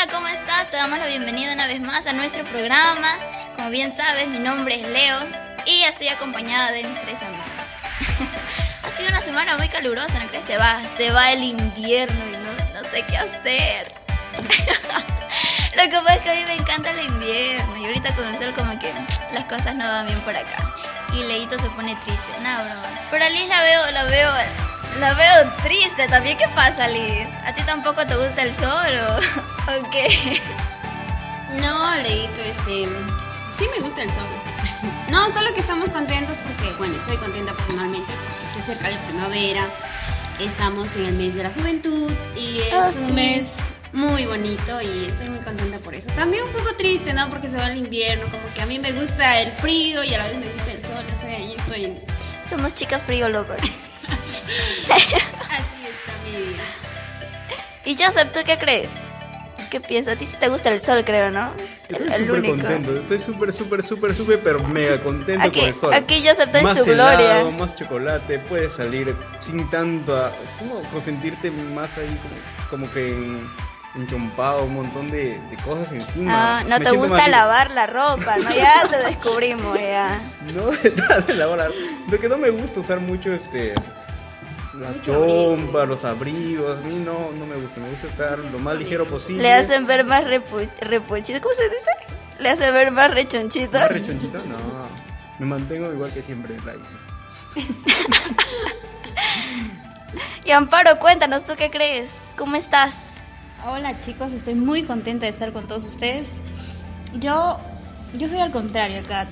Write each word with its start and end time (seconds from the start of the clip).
Hola, 0.00 0.12
¿cómo 0.12 0.28
estás? 0.28 0.68
Te 0.68 0.76
damos 0.76 1.00
la 1.00 1.06
bienvenida 1.06 1.52
una 1.52 1.66
vez 1.66 1.80
más 1.80 2.06
a 2.06 2.12
nuestro 2.12 2.44
programa. 2.44 3.16
Como 3.56 3.68
bien 3.70 3.96
sabes, 3.96 4.28
mi 4.28 4.38
nombre 4.38 4.76
es 4.76 4.88
Leo 4.88 5.18
y 5.66 5.82
estoy 5.82 6.06
acompañada 6.06 6.70
de 6.70 6.84
mis 6.84 7.00
tres 7.00 7.20
amigas. 7.20 7.66
ha 8.84 8.96
sido 8.96 9.08
una 9.08 9.20
semana 9.22 9.56
muy 9.56 9.68
calurosa, 9.68 10.20
¿no 10.20 10.28
crees? 10.28 10.44
Se 10.44 10.56
va, 10.56 10.78
se 10.96 11.10
va 11.10 11.32
el 11.32 11.42
invierno 11.42 12.24
y 12.26 12.30
no, 12.30 12.80
no 12.80 12.88
sé 12.88 13.02
qué 13.08 13.16
hacer. 13.16 13.92
Lo 15.76 15.82
que 15.82 15.90
pasa 15.90 16.14
es 16.14 16.20
que 16.20 16.30
a 16.30 16.34
mí 16.34 16.44
me 16.46 16.54
encanta 16.54 16.90
el 16.92 17.00
invierno 17.00 17.76
y 17.76 17.86
ahorita 17.86 18.14
con 18.14 18.28
el 18.28 18.38
sol 18.38 18.54
como 18.54 18.78
que 18.78 18.92
las 19.32 19.46
cosas 19.46 19.74
no 19.74 19.84
van 19.84 20.06
bien 20.06 20.20
por 20.20 20.36
acá. 20.36 20.76
Y 21.12 21.24
Leito 21.24 21.58
se 21.58 21.70
pone 21.70 21.96
triste, 21.96 22.38
no, 22.40 22.62
bro. 22.62 22.74
Pero 23.10 23.24
a 23.24 23.30
Liz 23.30 23.48
la 23.48 23.62
veo, 23.62 23.90
la 23.90 24.04
veo, 24.04 24.30
la 25.00 25.14
veo 25.14 25.52
triste 25.64 26.06
también. 26.06 26.38
¿Qué 26.38 26.46
pasa, 26.54 26.86
Liz? 26.86 27.26
¿A 27.44 27.52
ti 27.52 27.62
tampoco 27.62 28.06
te 28.06 28.14
gusta 28.14 28.42
el 28.42 28.54
sol 28.54 28.86
o, 29.08 29.47
o 29.68 29.90
qué? 29.90 30.40
No, 31.60 31.94
Leito, 31.96 32.40
este... 32.42 32.86
Sí 33.58 33.66
me 33.74 33.80
gusta 33.82 34.02
el 34.02 34.10
sol. 34.10 34.26
No, 35.10 35.30
solo 35.32 35.52
que 35.54 35.60
estamos 35.60 35.90
contentos 35.90 36.36
porque, 36.44 36.72
bueno, 36.76 36.96
estoy 36.96 37.16
contenta 37.16 37.52
personalmente. 37.54 38.12
Se 38.52 38.58
acerca 38.60 38.90
la 38.90 38.98
primavera, 39.06 39.64
estamos 40.38 40.94
en 40.96 41.06
el 41.06 41.14
mes 41.14 41.34
de 41.34 41.42
la 41.44 41.50
juventud 41.50 42.12
y 42.36 42.58
es 42.58 42.72
Ah, 42.74 43.00
un 43.00 43.06
sí. 43.06 43.12
mes 43.12 43.58
muy 43.92 44.26
bonito 44.26 44.80
y 44.82 45.06
estoy 45.06 45.30
muy 45.30 45.40
contenta 45.40 45.78
por 45.78 45.94
eso. 45.94 46.10
También 46.10 46.44
un 46.44 46.52
poco 46.52 46.74
triste, 46.76 47.12
¿no? 47.14 47.28
Porque 47.30 47.48
se 47.48 47.56
va 47.56 47.70
el 47.72 47.78
invierno, 47.78 48.30
como 48.30 48.52
que 48.54 48.60
a 48.62 48.66
mí 48.66 48.78
me 48.78 48.92
gusta 48.92 49.40
el 49.40 49.50
frío 49.52 50.04
y 50.04 50.14
a 50.14 50.18
la 50.18 50.24
vez 50.28 50.36
me 50.36 50.48
gusta 50.52 50.70
el 50.72 50.80
sol, 50.82 51.04
o 51.12 51.16
sea, 51.18 51.30
ahí 51.30 51.54
estoy 51.58 51.86
en... 51.86 52.00
Somos 52.48 52.74
chicas 52.74 53.04
frío 53.04 53.28
lovers. 53.30 53.62
Así 54.90 55.86
está 55.86 56.12
mi 56.24 56.30
día. 56.30 56.64
Y 57.86 57.96
Joseph, 57.96 58.30
¿tú 58.32 58.40
qué 58.44 58.58
crees? 58.58 58.92
¿Qué 59.70 59.80
piensas? 59.80 60.14
A 60.14 60.18
ti 60.18 60.24
sí 60.26 60.36
te 60.38 60.48
gusta 60.48 60.70
el 60.72 60.80
sol, 60.80 61.02
creo, 61.04 61.30
¿no? 61.30 61.52
Estoy 61.88 62.06
el 62.06 62.12
súper 62.26 62.30
único. 62.40 62.56
contento, 62.56 62.96
estoy 63.00 63.18
súper, 63.18 63.52
súper, 63.52 63.82
súper, 63.82 64.14
súper, 64.14 64.40
pero 64.42 64.60
mega 64.64 64.98
contento 65.00 65.46
Aquí- 65.46 65.60
con 65.60 65.68
el 65.68 65.74
sol. 65.74 65.92
aquí 65.94 66.20
Joseph 66.22 66.46
está 66.46 66.58
en 66.58 66.64
más 66.64 66.78
su 66.78 66.84
gloria. 66.84 67.12
helado, 67.40 67.50
más 67.52 67.74
chocolate, 67.76 68.38
puedes 68.40 68.72
salir 68.72 69.14
sin 69.40 69.68
tanto, 69.70 70.16
a- 70.16 70.32
¿cómo 70.58 70.80
consentirte 70.92 71.50
más 71.50 71.96
ahí 71.98 72.18
como, 72.22 72.34
como 72.82 72.92
que 72.92 73.08
en- 73.08 73.48
enchompado, 73.94 74.64
un 74.64 74.74
montón 74.74 75.10
de, 75.10 75.40
de 75.50 75.56
cosas 75.64 75.90
encima. 75.92 76.58
Ah, 76.58 76.62
no 76.68 76.78
Me 76.78 76.84
te 76.84 76.90
gusta 76.92 77.16
más- 77.16 77.28
lavar 77.30 77.70
la 77.72 77.86
ropa, 77.86 78.36
¿no? 78.36 78.50
Ya 78.54 78.86
te 78.88 78.96
descubrimos, 78.98 79.78
ya. 79.80 80.20
No 80.54 80.66
de 81.26 81.34
lavar. 81.34 81.70
Lo 82.10 82.20
que 82.20 82.28
no 82.28 82.36
me 82.38 82.50
gusta 82.50 82.80
usar 82.80 83.00
mucho 83.00 83.32
este 83.32 83.74
las 84.78 85.00
chompas, 85.02 85.88
los 85.88 86.04
abrigos, 86.04 86.78
a 86.78 86.80
mí 86.82 86.94
no, 86.96 87.32
no 87.32 87.46
me 87.46 87.56
gusta, 87.56 87.80
me 87.80 87.90
gusta 87.90 88.06
estar 88.06 88.38
lo 88.38 88.58
más 88.58 88.76
ligero 88.76 89.06
posible. 89.06 89.42
Le 89.42 89.52
hacen 89.52 89.86
ver 89.86 90.04
más 90.04 90.24
repu 90.24 90.58
repuchito. 90.80 91.40
¿Cómo 91.40 91.54
se 91.54 91.64
dice? 91.64 91.90
Le 92.38 92.50
hacen 92.50 92.72
ver 92.72 92.90
más 92.90 93.12
rechonchito. 93.12 93.78
¿Más 93.78 93.90
rechonchito? 93.90 94.38
No, 94.38 94.56
me 95.38 95.46
mantengo 95.46 95.92
igual 95.92 96.12
que 96.12 96.22
siempre 96.22 96.54
en 96.54 96.64
raíz. 96.64 96.80
Y 100.44 100.50
Amparo, 100.50 100.98
cuéntanos, 100.98 101.44
¿tú 101.44 101.54
qué 101.58 101.70
crees? 101.70 102.10
¿Cómo 102.38 102.56
estás? 102.56 103.16
Hola 103.66 104.00
chicos, 104.00 104.32
estoy 104.32 104.54
muy 104.54 104.82
contenta 104.84 105.26
de 105.26 105.30
estar 105.30 105.52
con 105.52 105.66
todos 105.66 105.84
ustedes. 105.84 106.36
Yo, 107.20 107.60
yo 108.14 108.28
soy 108.28 108.38
al 108.38 108.50
contrario, 108.50 109.02
Kat. 109.06 109.28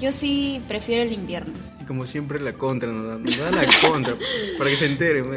Yo 0.00 0.12
sí 0.12 0.62
prefiero 0.68 1.04
el 1.04 1.12
invierno. 1.12 1.54
Y 1.84 1.86
como 1.86 2.06
siempre 2.06 2.40
la 2.40 2.54
contra, 2.54 2.90
nos 2.90 3.04
da, 3.06 3.18
nos 3.18 3.36
da 3.36 3.50
la 3.50 3.66
contra, 3.86 4.16
para 4.56 4.70
que 4.70 4.76
se 4.76 4.86
entere. 4.86 5.22
man. 5.22 5.36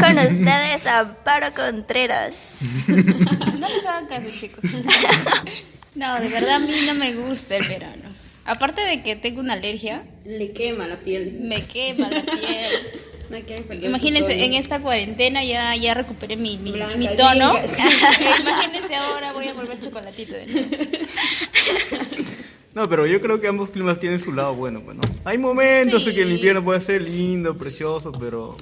Con 0.00 0.18
ustedes, 0.18 0.86
Amparo 0.88 1.54
Contreras. 1.54 2.56
No 2.88 3.68
les 3.68 3.86
hagan 3.86 4.06
caso, 4.08 4.26
chicos. 4.36 4.64
No, 5.94 6.20
de 6.20 6.28
verdad 6.30 6.54
a 6.56 6.58
mí 6.58 6.72
no 6.84 6.94
me 6.94 7.14
gusta 7.14 7.56
el 7.56 7.68
verano. 7.68 8.08
Aparte 8.44 8.80
de 8.80 9.02
que 9.04 9.14
tengo 9.14 9.40
una 9.40 9.52
alergia, 9.52 10.02
Le 10.24 10.50
quema 10.52 10.88
la 10.88 10.98
piel. 10.98 11.38
me 11.42 11.64
quema 11.66 12.10
la 12.10 12.22
piel. 12.22 12.92
Imagínense, 13.82 14.44
en 14.44 14.54
esta 14.54 14.80
cuarentena 14.80 15.44
ya, 15.44 15.76
ya 15.76 15.94
recuperé 15.94 16.36
mi, 16.36 16.58
mi, 16.58 16.72
Blanca, 16.72 16.96
mi 16.96 17.06
tono. 17.14 17.54
Imagínense 18.40 18.96
ahora 18.96 19.32
voy 19.32 19.46
a 19.46 19.54
volver 19.54 19.78
chocolatito 19.78 20.34
de 20.34 20.46
nuevo. 20.46 20.66
No, 22.74 22.88
pero 22.88 23.06
yo 23.06 23.20
creo 23.20 23.40
que 23.40 23.48
ambos 23.48 23.70
climas 23.70 23.98
tienen 23.98 24.20
su 24.20 24.32
lado 24.32 24.54
bueno, 24.54 24.82
pues, 24.82 24.96
¿no? 24.96 25.02
Hay 25.24 25.38
momentos 25.38 26.06
en 26.06 26.14
que 26.14 26.22
el 26.22 26.32
invierno 26.32 26.62
puede 26.64 26.80
ser 26.80 27.02
lindo, 27.02 27.56
precioso, 27.58 28.12
pero 28.12 28.56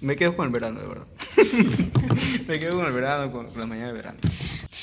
me 0.00 0.16
quedo 0.16 0.36
con 0.36 0.46
el 0.46 0.52
verano, 0.52 0.80
de 0.80 0.86
verdad. 0.88 1.06
me 2.46 2.58
quedo 2.58 2.76
con 2.76 2.86
el 2.86 2.92
verano, 2.92 3.30
con 3.32 3.48
la 3.58 3.66
mañana 3.66 3.88
de 3.88 3.92
verano. 3.94 4.18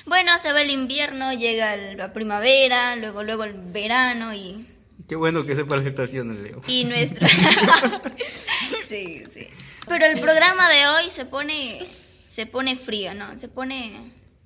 Bueno, 0.06 0.32
se 0.42 0.52
va 0.52 0.62
el 0.62 0.70
invierno, 0.72 1.34
llega 1.34 1.74
el- 1.76 1.98
la 1.98 2.12
primavera, 2.14 2.96
luego 2.96 3.24
luego 3.24 3.44
el 3.44 3.54
verano 3.54 4.34
y 4.34 4.68
Qué 5.08 5.16
bueno 5.16 5.46
que 5.46 5.56
sepa 5.56 5.76
las 5.78 5.86
estaciones, 5.86 6.40
Leo. 6.40 6.62
y 6.68 6.86
nuestro 6.86 7.28
Sí, 8.88 9.24
sí. 9.30 9.48
Pero 9.88 10.06
el 10.06 10.20
programa 10.20 10.70
de 10.70 10.88
hoy 10.88 11.10
se 11.12 11.26
pone 11.26 11.80
se 12.28 12.46
pone 12.46 12.76
frío, 12.78 13.14
¿no? 13.14 13.38
Se 13.38 13.48
pone 13.48 13.94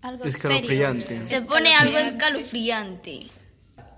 Algo 0.01 0.25
Escalofriante. 0.25 1.07
serio. 1.07 1.25
se 1.27 1.41
pone 1.41 1.73
algo 1.75 1.97
escalofriante. 1.97 3.27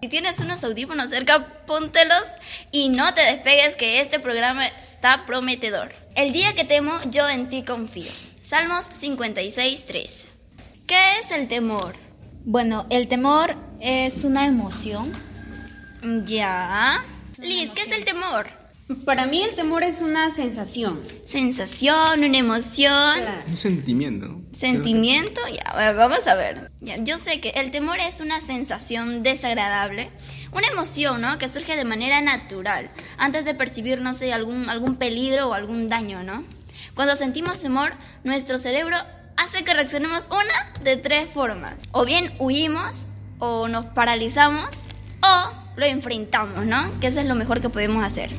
Si 0.01 0.09
tienes 0.09 0.39
unos 0.39 0.63
audífonos 0.63 1.09
cerca, 1.09 1.47
póntelos 1.65 2.23
y 2.71 2.89
no 2.89 3.13
te 3.15 3.21
despegues 3.21 3.75
que 3.75 3.99
este 3.99 4.19
programa 4.19 4.67
está 4.67 5.25
prometedor. 5.25 5.91
El 6.15 6.33
día 6.33 6.53
que 6.53 6.65
temo, 6.65 6.93
yo 7.09 7.27
en 7.27 7.49
ti 7.49 7.63
confío. 7.63 8.11
Salmos 8.43 8.85
56.3. 9.01 10.25
¿Qué 10.85 11.19
es 11.19 11.31
el 11.31 11.47
temor? 11.47 11.95
Bueno, 12.45 12.85
el 12.89 13.07
temor 13.07 13.55
es 13.79 14.23
una 14.23 14.45
emoción. 14.45 15.11
Ya. 16.25 17.03
Liz, 17.39 17.71
¿qué 17.71 17.81
es 17.81 17.91
el 17.91 18.05
temor? 18.05 18.47
Para 19.05 19.25
mí 19.25 19.43
el 19.43 19.53
temor 19.53 19.83
es 19.83 20.01
una 20.01 20.29
sensación. 20.29 21.01
Sensación, 21.25 22.23
una 22.23 22.37
emoción, 22.37 23.19
Un 23.49 23.57
sentimiento, 23.57 24.27
¿no? 24.27 24.41
sentimiento. 24.51 25.41
Ya, 25.53 25.91
vamos 25.91 26.25
a 26.25 26.35
ver. 26.35 26.71
Ya, 26.79 26.95
yo 27.03 27.17
sé 27.17 27.41
que 27.41 27.49
el 27.49 27.71
temor 27.71 27.99
es 27.99 28.21
una 28.21 28.39
sensación 28.39 29.23
desagradable, 29.23 30.09
una 30.53 30.67
emoción, 30.67 31.19
¿no? 31.19 31.37
Que 31.37 31.49
surge 31.49 31.75
de 31.75 31.83
manera 31.83 32.21
natural, 32.21 32.89
antes 33.17 33.43
de 33.43 33.53
percibir, 33.55 33.99
no 33.99 34.13
sé, 34.13 34.31
algún, 34.31 34.69
algún 34.69 34.95
peligro 34.95 35.49
o 35.49 35.53
algún 35.53 35.89
daño, 35.89 36.23
¿no? 36.23 36.43
Cuando 36.95 37.17
sentimos 37.17 37.61
temor, 37.61 37.91
nuestro 38.23 38.57
cerebro 38.57 38.95
hace 39.35 39.65
que 39.65 39.73
reaccionemos 39.73 40.27
una 40.27 40.81
de 40.83 40.95
tres 40.95 41.29
formas. 41.29 41.75
O 41.91 42.05
bien 42.05 42.31
huimos, 42.39 43.03
o 43.39 43.67
nos 43.67 43.85
paralizamos, 43.87 44.69
o 45.21 45.51
lo 45.75 45.85
enfrentamos, 45.85 46.65
¿no? 46.65 46.97
Que 47.01 47.07
eso 47.07 47.19
es 47.19 47.25
lo 47.25 47.35
mejor 47.35 47.59
que 47.59 47.69
podemos 47.69 48.03
hacer. 48.03 48.31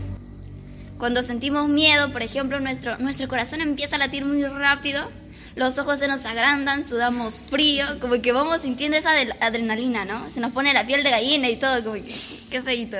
Cuando 0.98 1.22
sentimos 1.22 1.68
miedo, 1.68 2.10
por 2.10 2.22
ejemplo, 2.22 2.58
nuestro, 2.58 2.98
nuestro 2.98 3.28
corazón 3.28 3.60
empieza 3.60 3.96
a 3.96 3.98
latir 4.00 4.24
muy 4.24 4.44
rápido, 4.44 5.08
los 5.54 5.78
ojos 5.78 6.00
se 6.00 6.08
nos 6.08 6.24
agrandan, 6.26 6.86
sudamos 6.86 7.38
frío, 7.38 8.00
como 8.00 8.20
que 8.20 8.32
vamos 8.32 8.62
sintiendo 8.62 8.96
esa 8.96 9.10
adrenalina, 9.40 10.04
¿no? 10.04 10.28
Se 10.30 10.40
nos 10.40 10.52
pone 10.52 10.74
la 10.74 10.86
piel 10.86 11.04
de 11.04 11.10
gallina 11.10 11.48
y 11.48 11.56
todo, 11.56 11.84
como 11.84 11.94
que, 11.94 12.02
qué 12.50 12.62
feito. 12.62 12.96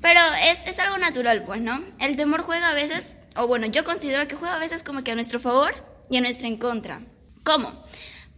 Pero 0.00 0.20
es, 0.42 0.58
es 0.66 0.78
algo 0.78 0.96
natural, 0.96 1.44
pues, 1.44 1.60
¿no? 1.60 1.82
El 2.00 2.16
temor 2.16 2.42
juega 2.42 2.70
a 2.70 2.74
veces, 2.74 3.08
o 3.36 3.46
bueno, 3.46 3.66
yo 3.66 3.84
considero 3.84 4.26
que 4.26 4.36
juega 4.36 4.56
a 4.56 4.58
veces 4.58 4.82
como 4.82 5.04
que 5.04 5.12
a 5.12 5.14
nuestro 5.14 5.38
favor 5.38 5.74
y 6.10 6.16
a 6.16 6.22
nuestra 6.22 6.48
en 6.48 6.56
contra. 6.56 7.00
¿Cómo? 7.42 7.72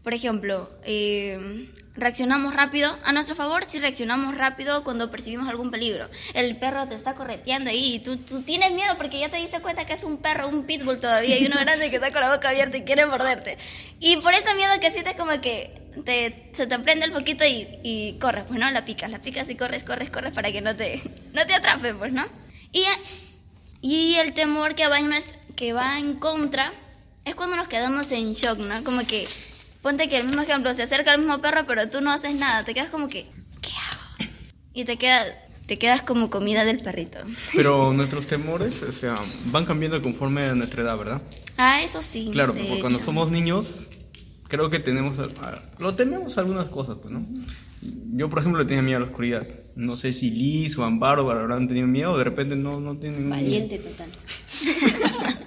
Por 0.07 0.15
ejemplo, 0.15 0.71
eh, 0.85 1.69
reaccionamos 1.97 2.55
rápido. 2.55 2.97
A 3.03 3.11
nuestro 3.11 3.35
favor, 3.35 3.65
si 3.65 3.81
reaccionamos 3.81 4.37
rápido 4.37 4.85
cuando 4.85 5.11
percibimos 5.11 5.49
algún 5.49 5.73
peligro. 5.73 6.09
El 6.33 6.57
perro 6.59 6.87
te 6.87 6.95
está 6.95 7.15
correteando 7.17 7.71
ahí 7.71 7.97
y 7.97 7.99
tú, 7.99 8.17
tú 8.19 8.41
tienes 8.43 8.71
miedo 8.71 8.97
porque 8.99 9.19
ya 9.19 9.31
te 9.31 9.39
diste 9.39 9.59
cuenta 9.59 9.85
que 9.85 9.95
es 9.95 10.05
un 10.05 10.19
perro, 10.19 10.47
un 10.47 10.63
pitbull 10.63 11.01
todavía 11.01 11.37
y 11.41 11.47
uno 11.47 11.57
grande 11.59 11.91
que 11.91 11.97
está 11.97 12.13
con 12.13 12.21
la 12.21 12.33
boca 12.33 12.51
abierta 12.51 12.77
y 12.77 12.83
quiere 12.85 13.05
morderte. 13.05 13.59
Y 13.99 14.19
por 14.19 14.33
ese 14.33 14.55
miedo 14.55 14.71
que 14.81 14.93
sientes 14.93 15.17
como 15.17 15.41
que 15.41 15.77
te, 16.05 16.51
se 16.53 16.69
te 16.69 16.79
prende 16.79 17.07
el 17.07 17.11
poquito 17.11 17.45
y, 17.45 17.67
y 17.83 18.17
corres, 18.21 18.45
pues, 18.47 18.61
¿no? 18.61 18.71
La 18.71 18.85
picas, 18.85 19.11
la 19.11 19.21
picas 19.21 19.51
y 19.51 19.57
corres, 19.57 19.83
corres, 19.83 20.11
corres 20.11 20.33
para 20.33 20.53
que 20.53 20.61
no 20.61 20.77
te, 20.77 21.03
no 21.33 21.45
te 21.47 21.53
atrape, 21.53 21.95
pues, 21.95 22.13
¿no? 22.13 22.25
Y, 22.71 22.85
y 23.83 24.15
el 24.19 24.35
temor 24.35 24.77
que 24.77 24.87
va, 24.87 25.01
en 25.01 25.09
nuestra- 25.09 25.41
que 25.57 25.73
va 25.73 25.99
en 25.99 26.15
contra 26.15 26.73
es 27.25 27.35
cuando 27.35 27.57
nos 27.57 27.67
quedamos 27.67 28.13
en 28.13 28.35
shock, 28.35 28.59
¿no? 28.59 28.85
Como 28.85 29.05
que, 29.05 29.27
ponte 29.83 30.09
que 30.09 30.17
el 30.19 30.27
mismo 30.27 30.43
ejemplo, 30.43 30.73
se 30.75 30.83
acerca 30.83 31.13
el 31.13 31.21
mismo 31.21 31.41
perro, 31.41 31.65
pero 31.67 31.89
tú 31.89 32.01
no 32.01 32.11
haces 32.11 32.35
nada, 32.35 32.65
te 32.65 32.75
quedas 32.75 32.89
como 32.89 33.09
que, 33.09 33.27
¿qué 33.63 33.71
hago? 33.71 34.31
Y 34.73 34.85
te, 34.85 34.97
queda, 34.97 35.25
te 35.67 35.79
quedas 35.79 36.03
como 36.03 36.31
comida 36.31 36.65
del 36.65 36.81
perrito. 36.81 37.19
Pero 37.55 37.93
nuestros 37.95 38.27
temores, 38.27 38.83
o 38.83 38.93
sea, 38.93 39.17
van 39.47 39.65
cambiando 39.65 40.01
conforme 40.03 40.45
a 40.45 40.55
nuestra 40.55 40.83
edad, 40.83 40.99
¿verdad? 40.99 41.23
Ah, 41.57 41.83
eso 41.83 42.03
sí. 42.03 42.31
Claro, 42.33 42.53
de 42.53 42.65
porque 42.65 42.81
cuando 42.81 42.99
hecho. 42.99 43.07
somos 43.07 43.31
niños, 43.31 43.87
creo 44.49 44.71
que 44.71 44.79
tenemos, 44.79 45.19
lo 45.79 45.95
tememos 45.95 46.39
algunas 46.39 46.69
cosas, 46.69 46.97
pues, 47.01 47.13
¿no? 47.13 47.27
Yo, 48.13 48.29
por 48.31 48.41
ejemplo, 48.41 48.61
le 48.61 48.67
tenía 48.67 48.83
miedo 48.83 48.97
a 48.97 49.01
la 49.01 49.07
oscuridad. 49.07 49.47
No 49.75 49.97
sé 49.97 50.13
si 50.13 50.31
Liz 50.31 50.77
o 50.79 50.85
Amparo 50.85 51.31
habrán 51.31 51.69
tenido 51.69 51.87
miedo, 51.87 52.17
de 52.17 52.25
repente 52.25 52.57
no, 52.57 52.81
no 52.81 52.97
tienen. 52.97 53.29
Valiente 53.29 53.79
total. 53.79 54.09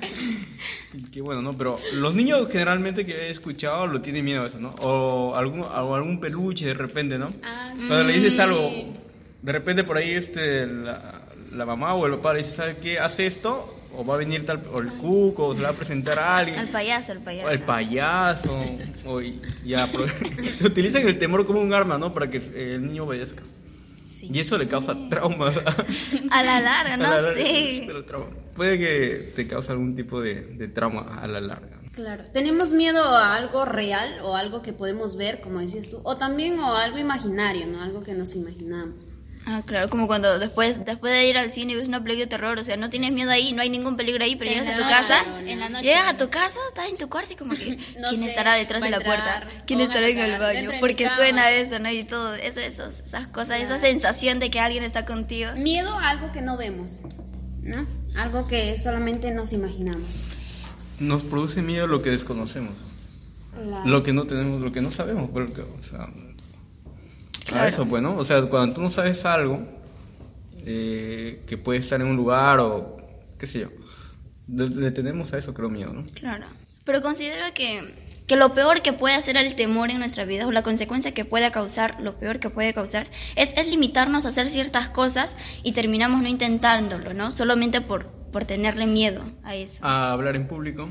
Qué 1.12 1.21
bueno, 1.21 1.41
¿no? 1.41 1.57
Pero 1.57 1.77
los 1.95 2.13
niños 2.15 2.47
generalmente 2.51 3.06
que 3.06 3.13
he 3.27 3.30
escuchado 3.30 3.88
lo 3.88 4.01
tienen 4.01 4.25
miedo 4.25 4.44
a 4.44 4.47
eso, 4.47 4.59
¿no? 4.59 4.69
O 4.81 5.36
algún, 5.36 5.62
o 5.62 5.95
algún 5.95 6.19
peluche 6.19 6.65
de 6.65 6.74
repente, 6.74 7.18
¿no? 7.18 7.27
Ah, 7.44 7.71
Cuando 7.88 8.03
le 8.06 8.13
dices 8.13 8.39
algo, 8.39 8.69
de 9.41 9.51
repente 9.51 9.83
por 9.83 9.97
ahí 9.97 10.12
este, 10.12 10.65
la, 10.68 11.21
la 11.53 11.65
mamá 11.65 11.94
o 11.95 12.06
el 12.06 12.13
papá 12.15 12.33
le 12.33 12.39
dice, 12.39 12.56
¿sabes 12.56 12.75
qué? 12.81 13.00
Hace 13.00 13.27
esto, 13.27 13.75
o 13.95 14.06
va 14.06 14.15
a 14.15 14.18
venir 14.18 14.45
tal, 14.45 14.62
o 14.74 14.80
el 14.80 14.89
cuco, 14.94 15.47
o 15.47 15.53
se 15.53 15.59
le 15.59 15.65
va 15.65 15.71
a 15.71 15.75
presentar 15.75 16.19
a 16.19 16.38
alguien. 16.38 16.59
Al 16.59 16.68
payaso, 16.68 17.12
al 17.12 17.19
payaso. 17.19 17.47
O 17.47 17.51
el 17.51 17.59
payaso, 17.62 18.63
o 19.06 19.21
y- 19.21 19.42
ya, 19.65 19.88
pero 19.92 20.06
utilizan 20.65 21.07
el 21.07 21.18
temor 21.19 21.45
como 21.45 21.62
un 21.62 21.74
arma, 21.74 21.97
¿no? 21.97 22.13
Para 22.13 22.30
que 22.30 22.38
el 22.38 22.85
niño 22.85 23.03
obedezca. 23.06 23.44
Sí. 24.19 24.30
Y 24.33 24.39
eso 24.39 24.57
le 24.57 24.68
causa 24.68 24.95
traumas. 25.10 25.56
A 26.31 26.44
la 26.44 26.60
larga, 26.60 26.98
no 26.98 27.04
la 27.04 27.21
larga, 27.21 27.33
sé. 27.42 27.83
pero 27.88 28.04
trauma. 28.04 28.25
Puede 28.54 28.77
que 28.77 29.31
te 29.33 29.48
cause 29.48 29.71
algún 29.71 29.95
tipo 29.95 30.19
de, 30.19 30.42
de 30.42 30.68
trauma 30.68 31.19
a 31.21 31.25
la 31.27 31.39
larga. 31.39 31.77
Claro. 31.95 32.25
Tenemos 32.33 32.74
miedo 32.74 33.01
a 33.01 33.36
algo 33.36 33.63
real 33.63 34.19
o 34.24 34.36
algo 34.36 34.62
que 34.62 34.74
podemos 34.74 35.16
ver, 35.16 35.39
como 35.39 35.60
decías 35.62 35.89
tú, 35.89 36.01
o 36.04 36.18
también 36.18 36.60
o 36.60 36.75
algo 36.75 36.98
imaginario, 36.98 37.66
¿no? 37.68 37.81
Algo 37.81 38.04
que 38.04 38.13
nos 38.13 38.36
imaginamos. 38.36 39.13
Ah, 39.45 39.63
claro, 39.65 39.89
como 39.89 40.06
cuando 40.06 40.38
después 40.38 40.86
después 40.86 41.12
de 41.12 41.27
ir 41.27 41.38
al 41.38 41.51
cine 41.51 41.74
y 41.74 41.75
ves 41.75 41.88
una 41.88 42.03
película 42.03 42.25
de 42.25 42.30
terror, 42.30 42.59
o 42.59 42.63
sea, 42.63 42.77
no 42.77 42.89
tienes 42.89 43.12
miedo 43.12 43.31
ahí, 43.31 43.51
no 43.53 43.62
hay 43.62 43.69
ningún 43.69 43.97
peligro 43.97 44.24
ahí, 44.24 44.36
pero 44.36 44.51
En 44.51 44.57
llegas 44.59 44.74
a 44.74 44.75
tu 44.75 44.83
noche, 44.83 44.94
casa, 44.95 45.24
en 45.45 45.59
la 45.59 45.69
noche. 45.69 45.86
llegas 45.86 46.07
a 46.07 46.18
tu 46.18 46.30
casa, 46.30 46.59
estás 46.68 46.89
en 46.89 46.97
tu 46.97 47.09
cuarto 47.09 47.33
y 47.33 47.36
como 47.36 47.56
que, 47.56 47.77
No 48.00 48.09
¿quién 48.09 48.21
sé, 48.21 48.27
estará 48.30 48.53
detrás 48.53 48.81
de 48.81 48.89
la 48.91 49.00
puerta? 49.00 49.47
¿Quién 49.65 49.80
o 49.80 49.83
estará 49.83 50.07
en 50.07 50.19
el 50.19 50.39
baño? 50.39 50.71
Porque 50.80 51.09
suena 51.09 51.50
eso, 51.51 51.80
¿no? 51.80 51.89
Y 51.89 52.03
todo, 52.03 52.36
eso, 52.36 52.59
esos, 52.59 53.00
esas 53.00 53.27
cosas, 53.27 53.62
esa 53.62 53.80
sensación 53.80 54.39
de 54.39 54.51
que 54.51 54.59
alguien 54.59 54.83
está 54.83 55.06
contigo. 55.06 55.51
Miedo 55.56 55.97
a 55.97 56.09
algo 56.09 56.31
que 56.31 56.42
no 56.42 56.56
vemos, 56.57 57.00
¿no? 57.63 57.88
Algo 58.18 58.45
que 58.47 58.77
solamente 58.77 59.31
nos 59.31 59.53
imaginamos. 59.53 60.21
Nos 61.00 61.24
produce 61.24 61.62
miedo 61.62 61.88
lo 61.88 62.01
que 62.01 62.09
desconocemos. 62.12 62.74
Lo 63.85 64.03
que 64.03 64.13
no 64.13 64.27
tenemos, 64.27 64.62
lo 64.62 64.71
que 64.71 64.81
no 64.81 64.92
sabemos. 64.92 65.30
Porque, 65.31 65.62
o 65.62 65.83
sea, 65.83 66.07
Claro. 67.49 67.65
a 67.65 67.67
eso, 67.67 67.85
bueno. 67.85 68.15
O 68.17 68.25
sea, 68.25 68.41
cuando 68.43 68.75
tú 68.75 68.81
no 68.81 68.89
sabes 68.89 69.25
algo 69.25 69.59
eh, 70.65 71.41
que 71.47 71.57
puede 71.57 71.79
estar 71.79 71.99
en 72.01 72.07
un 72.07 72.15
lugar 72.15 72.59
o 72.59 72.97
qué 73.37 73.47
sé 73.47 73.59
yo, 73.61 73.69
le, 74.47 74.67
le 74.69 74.91
tenemos 74.91 75.33
a 75.33 75.37
eso, 75.37 75.53
creo, 75.53 75.69
miedo, 75.69 75.93
¿no? 75.93 76.03
Claro. 76.13 76.45
Pero 76.85 77.01
considero 77.01 77.45
que, 77.53 77.93
que 78.27 78.35
lo 78.35 78.53
peor 78.53 78.81
que 78.81 78.93
puede 78.93 79.15
hacer 79.15 79.37
el 79.37 79.53
temor 79.55 79.91
en 79.91 79.99
nuestra 79.99 80.25
vida 80.25 80.47
o 80.47 80.51
la 80.51 80.63
consecuencia 80.63 81.13
que 81.13 81.23
puede 81.25 81.51
causar, 81.51 81.99
lo 82.01 82.15
peor 82.17 82.39
que 82.39 82.49
puede 82.49 82.73
causar, 82.73 83.07
es, 83.35 83.53
es 83.57 83.67
limitarnos 83.69 84.25
a 84.25 84.29
hacer 84.29 84.47
ciertas 84.47 84.89
cosas 84.89 85.35
y 85.63 85.73
terminamos 85.73 86.21
no 86.21 86.27
intentándolo, 86.27 87.13
¿no? 87.13 87.31
Solamente 87.31 87.81
por, 87.81 88.07
por 88.07 88.45
tenerle 88.45 88.87
miedo 88.87 89.21
a 89.43 89.55
eso. 89.55 89.85
A 89.85 90.11
hablar 90.11 90.35
en 90.35 90.47
público. 90.47 90.89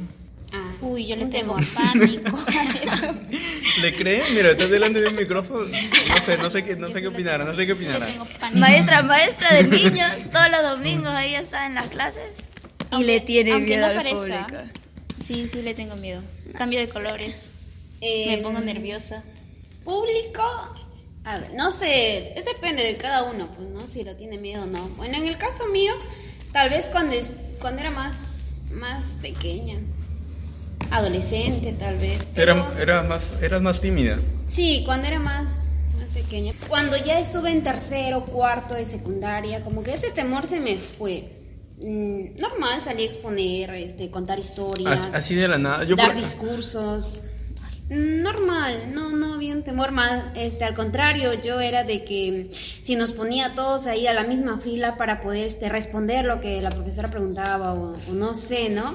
Ah, 0.52 0.72
Uy, 0.80 1.06
yo 1.06 1.16
le 1.16 1.26
tengo 1.26 1.56
temor. 1.56 1.64
pánico 1.74 2.38
a 2.38 2.62
eso. 2.62 3.14
¿Le 3.82 3.94
creen? 3.94 4.22
Mira, 4.34 4.50
estás 4.50 4.70
delante 4.70 5.00
de 5.00 5.08
un 5.08 5.16
micrófono. 5.16 5.64
No 5.66 6.24
sé, 6.26 6.38
no 6.38 6.50
sé 6.50 6.64
qué, 6.64 6.76
no 6.76 6.90
sé 6.90 7.00
qué 7.00 7.08
opinará, 7.08 7.44
no 7.44 7.54
sé 7.56 7.66
qué 7.66 7.74
pánico. 7.76 8.26
Maestra, 8.54 9.02
maestra 9.02 9.54
de 9.54 9.64
niños, 9.64 10.10
todos 10.32 10.50
los 10.50 10.62
domingos 10.70 11.08
ahí 11.08 11.34
está 11.34 11.66
en 11.66 11.74
las 11.74 11.88
clases 11.88 12.22
y 12.90 12.94
Aunque- 12.94 13.06
le 13.06 13.20
tiene 13.20 13.52
aunque 13.52 13.66
miedo 13.76 13.80
no 13.82 13.86
al 13.88 13.96
parezca, 13.96 14.46
público. 14.46 14.62
Sí, 15.24 15.48
sí 15.52 15.62
le 15.62 15.74
tengo 15.74 15.96
miedo. 15.96 16.22
Cambio 16.56 16.80
de 16.80 16.88
colores. 16.88 17.50
Eh, 18.00 18.36
Me 18.36 18.42
pongo 18.42 18.60
nerviosa. 18.60 19.22
Público, 19.84 20.42
a 21.24 21.38
ver, 21.38 21.54
no 21.54 21.70
sé, 21.70 22.38
es 22.38 22.44
depende 22.44 22.82
de 22.84 22.96
cada 22.96 23.24
uno, 23.24 23.48
pues, 23.56 23.68
¿no? 23.68 23.86
Si 23.86 24.02
lo 24.04 24.16
tiene 24.16 24.38
miedo 24.38 24.64
o 24.64 24.66
no. 24.66 24.88
Bueno, 24.96 25.18
en 25.18 25.26
el 25.28 25.36
caso 25.38 25.66
mío, 25.68 25.92
tal 26.52 26.70
vez 26.70 26.88
cuando, 26.88 27.14
es- 27.14 27.34
cuando 27.60 27.82
era 27.82 27.90
más, 27.90 28.60
más 28.72 29.16
pequeña, 29.20 29.78
adolescente 30.90 31.72
tal 31.78 31.96
vez. 31.98 32.26
pero- 32.34 32.52
Era, 32.52 32.82
era 32.82 33.02
más, 33.02 33.30
eras 33.42 33.60
más 33.62 33.80
tímida. 33.80 34.18
Sí, 34.46 34.82
cuando 34.84 35.06
era 35.08 35.18
más, 35.18 35.74
más 35.98 36.08
pequeña. 36.14 36.52
Cuando 36.68 36.96
ya 36.96 37.18
estuve 37.18 37.50
en 37.50 37.62
tercero, 37.62 38.24
cuarto 38.24 38.74
de 38.74 38.84
secundaria, 38.84 39.62
como 39.62 39.82
que 39.82 39.94
ese 39.94 40.10
temor 40.10 40.46
se 40.46 40.60
me 40.60 40.76
fue. 40.78 41.32
Mm, 41.80 42.40
normal, 42.40 42.80
salí 42.82 43.02
a 43.04 43.06
exponer, 43.06 43.70
este, 43.70 44.10
contar 44.10 44.38
historias, 44.38 45.00
Así, 45.00 45.10
así 45.14 45.34
de 45.36 45.46
la 45.48 45.58
nada. 45.58 45.84
Yo 45.84 45.94
dar 45.96 46.08
por- 46.08 46.16
discursos. 46.16 47.24
Normal, 47.90 48.92
no, 48.92 49.12
no 49.12 49.32
había 49.34 49.54
un 49.54 49.62
temor 49.62 49.92
más, 49.92 50.24
este, 50.34 50.64
al 50.64 50.74
contrario, 50.74 51.32
yo 51.40 51.58
era 51.60 51.84
de 51.84 52.04
que 52.04 52.50
si 52.82 52.96
nos 52.96 53.12
ponía 53.12 53.54
todos 53.54 53.86
ahí 53.86 54.06
a 54.06 54.12
la 54.12 54.24
misma 54.24 54.60
fila 54.60 54.98
para 54.98 55.22
poder 55.22 55.46
este, 55.46 55.70
responder 55.70 56.26
lo 56.26 56.38
que 56.38 56.60
la 56.60 56.68
profesora 56.68 57.10
preguntaba 57.10 57.72
o, 57.72 57.94
o 57.94 58.12
no 58.12 58.34
sé, 58.34 58.68
¿no? 58.68 58.94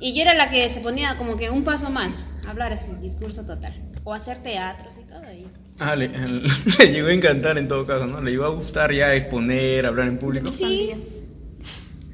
Y 0.00 0.14
yo 0.14 0.22
era 0.22 0.34
la 0.34 0.48
que 0.50 0.68
se 0.68 0.80
ponía 0.80 1.16
como 1.18 1.36
que 1.36 1.50
un 1.50 1.62
paso 1.62 1.90
más, 1.90 2.26
hablar 2.48 2.72
así, 2.72 2.88
discurso 3.02 3.44
total, 3.44 3.74
o 4.02 4.14
hacer 4.14 4.38
teatros 4.42 4.94
y 4.98 5.02
todo 5.06 5.22
ahí. 5.26 5.46
Ah, 5.78 5.94
le, 5.94 6.08
le 6.78 6.92
llegó 6.92 7.08
a 7.08 7.12
encantar 7.12 7.58
en 7.58 7.68
todo 7.68 7.86
caso, 7.86 8.06
¿no? 8.06 8.20
Le 8.22 8.32
iba 8.32 8.46
a 8.46 8.50
gustar 8.50 8.92
ya 8.92 9.14
exponer, 9.14 9.84
hablar 9.86 10.08
en 10.08 10.18
público. 10.18 10.50
Sí, 10.50 10.92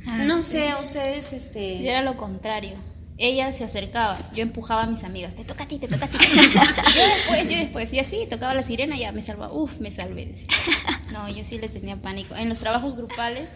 Ah, 0.09 0.19
no 0.25 0.37
sí. 0.41 0.53
sé, 0.53 0.69
ustedes, 0.81 1.33
este... 1.33 1.83
Yo 1.83 1.91
era 1.91 2.03
lo 2.03 2.17
contrario. 2.17 2.75
Ella 3.19 3.51
se 3.53 3.65
acercaba, 3.65 4.17
yo 4.35 4.43
empujaba 4.43 4.83
a 4.83 4.87
mis 4.87 5.03
amigas, 5.03 5.35
te 5.35 5.43
toca 5.43 5.65
a 5.65 5.69
ti, 5.69 5.79
te 5.79 5.89
toca 5.89 6.05
a 6.05 6.09
ti. 6.09 6.19
yo 6.37 7.03
después, 7.17 7.51
yo 7.51 7.57
después, 7.57 7.93
y 7.93 7.99
así, 7.99 8.27
tocaba 8.29 8.55
la 8.55 8.63
sirena, 8.63 8.97
ya 8.97 9.11
me 9.13 9.23
salvaba, 9.23 9.53
uf, 9.53 9.81
me 9.81 9.91
salvé. 9.91 10.27
decía. 10.27 10.47
No, 11.13 11.29
yo 11.29 11.43
sí 11.45 11.59
le 11.59 11.69
tenía 11.69 11.97
pánico. 11.97 12.37
En 12.37 12.49
los 12.51 12.59
trabajos 12.59 12.95
grupales, 12.97 13.53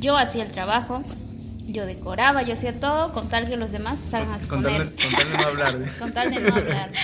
yo 0.00 0.16
hacía 0.16 0.42
el 0.42 0.50
trabajo, 0.50 1.02
yo 1.68 1.86
decoraba, 1.86 2.42
yo 2.42 2.54
hacía 2.54 2.78
todo, 2.80 3.12
con 3.12 3.28
tal 3.28 3.48
que 3.48 3.56
los 3.56 3.72
demás 3.72 3.98
salgan 4.00 4.32
a 4.34 4.36
exponer. 4.36 4.90
con 4.90 4.96
tal 4.96 5.28
de 5.30 5.36
no 5.38 5.46
hablar. 5.48 5.78
Con 5.98 6.12
tal 6.12 6.30
de 6.34 6.40
no 6.40 6.54
hablar. 6.54 6.92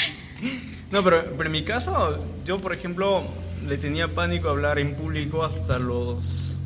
No, 0.91 1.05
pero, 1.05 1.23
pero 1.37 1.45
en 1.49 1.53
mi 1.53 1.65
caso, 1.65 2.25
yo 2.47 2.61
por 2.61 2.73
ejemplo, 2.73 3.23
le 3.67 3.77
tenía 3.77 4.09
pánico 4.09 4.49
a 4.49 4.53
hablar 4.53 4.79
en 4.79 4.95
público 4.95 5.45
hasta 5.45 5.79
los, 5.79 6.57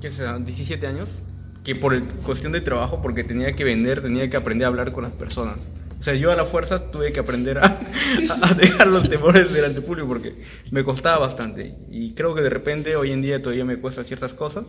¿qué 0.00 0.12
será? 0.12 0.38
17 0.38 0.86
años. 0.86 1.18
Que 1.64 1.74
por 1.74 1.92
el- 1.92 2.04
cuestión 2.04 2.52
de 2.52 2.60
trabajo, 2.60 3.02
porque 3.02 3.24
tenía 3.24 3.54
que 3.56 3.64
vender, 3.64 4.00
tenía 4.00 4.30
que 4.30 4.36
aprender 4.36 4.66
a 4.66 4.68
hablar 4.68 4.92
con 4.92 5.02
las 5.02 5.12
personas. 5.12 5.56
O 5.98 6.02
sea, 6.04 6.14
yo 6.14 6.30
a 6.30 6.36
la 6.36 6.44
fuerza 6.44 6.92
tuve 6.92 7.12
que 7.12 7.18
aprender 7.18 7.58
a, 7.58 7.80
a 8.42 8.54
dejar 8.54 8.86
los 8.86 9.10
temores 9.10 9.52
delante 9.52 9.80
del 9.80 9.84
público 9.84 10.06
porque 10.06 10.40
me 10.70 10.84
costaba 10.84 11.18
bastante. 11.18 11.74
Y 11.90 12.12
creo 12.12 12.36
que 12.36 12.42
de 12.42 12.50
repente 12.50 12.94
hoy 12.94 13.10
en 13.10 13.22
día 13.22 13.42
todavía 13.42 13.64
me 13.64 13.78
cuesta 13.78 14.04
ciertas 14.04 14.34
cosas. 14.34 14.66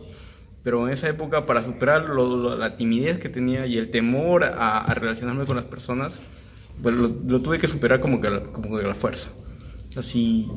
Pero 0.62 0.86
en 0.86 0.92
esa 0.92 1.08
época, 1.08 1.46
para 1.46 1.62
superar 1.62 2.08
lo- 2.10 2.36
lo- 2.36 2.56
la 2.56 2.76
timidez 2.76 3.18
que 3.18 3.28
tenía 3.28 3.66
y 3.66 3.78
el 3.78 3.90
temor 3.90 4.44
a, 4.44 4.78
a 4.80 4.94
relacionarme 4.94 5.46
con 5.46 5.56
las 5.56 5.64
personas, 5.64 6.20
pues 6.82 6.94
lo, 6.94 7.08
lo 7.26 7.40
tuve 7.40 7.58
que 7.58 7.66
superar 7.68 8.00
como 8.00 8.20
que, 8.20 8.26
a 8.26 8.30
la- 8.30 8.42
como 8.44 8.76
que 8.78 8.84
a 8.84 8.88
la 8.88 8.94
fuerza. 8.94 9.30
Así, 9.96 10.48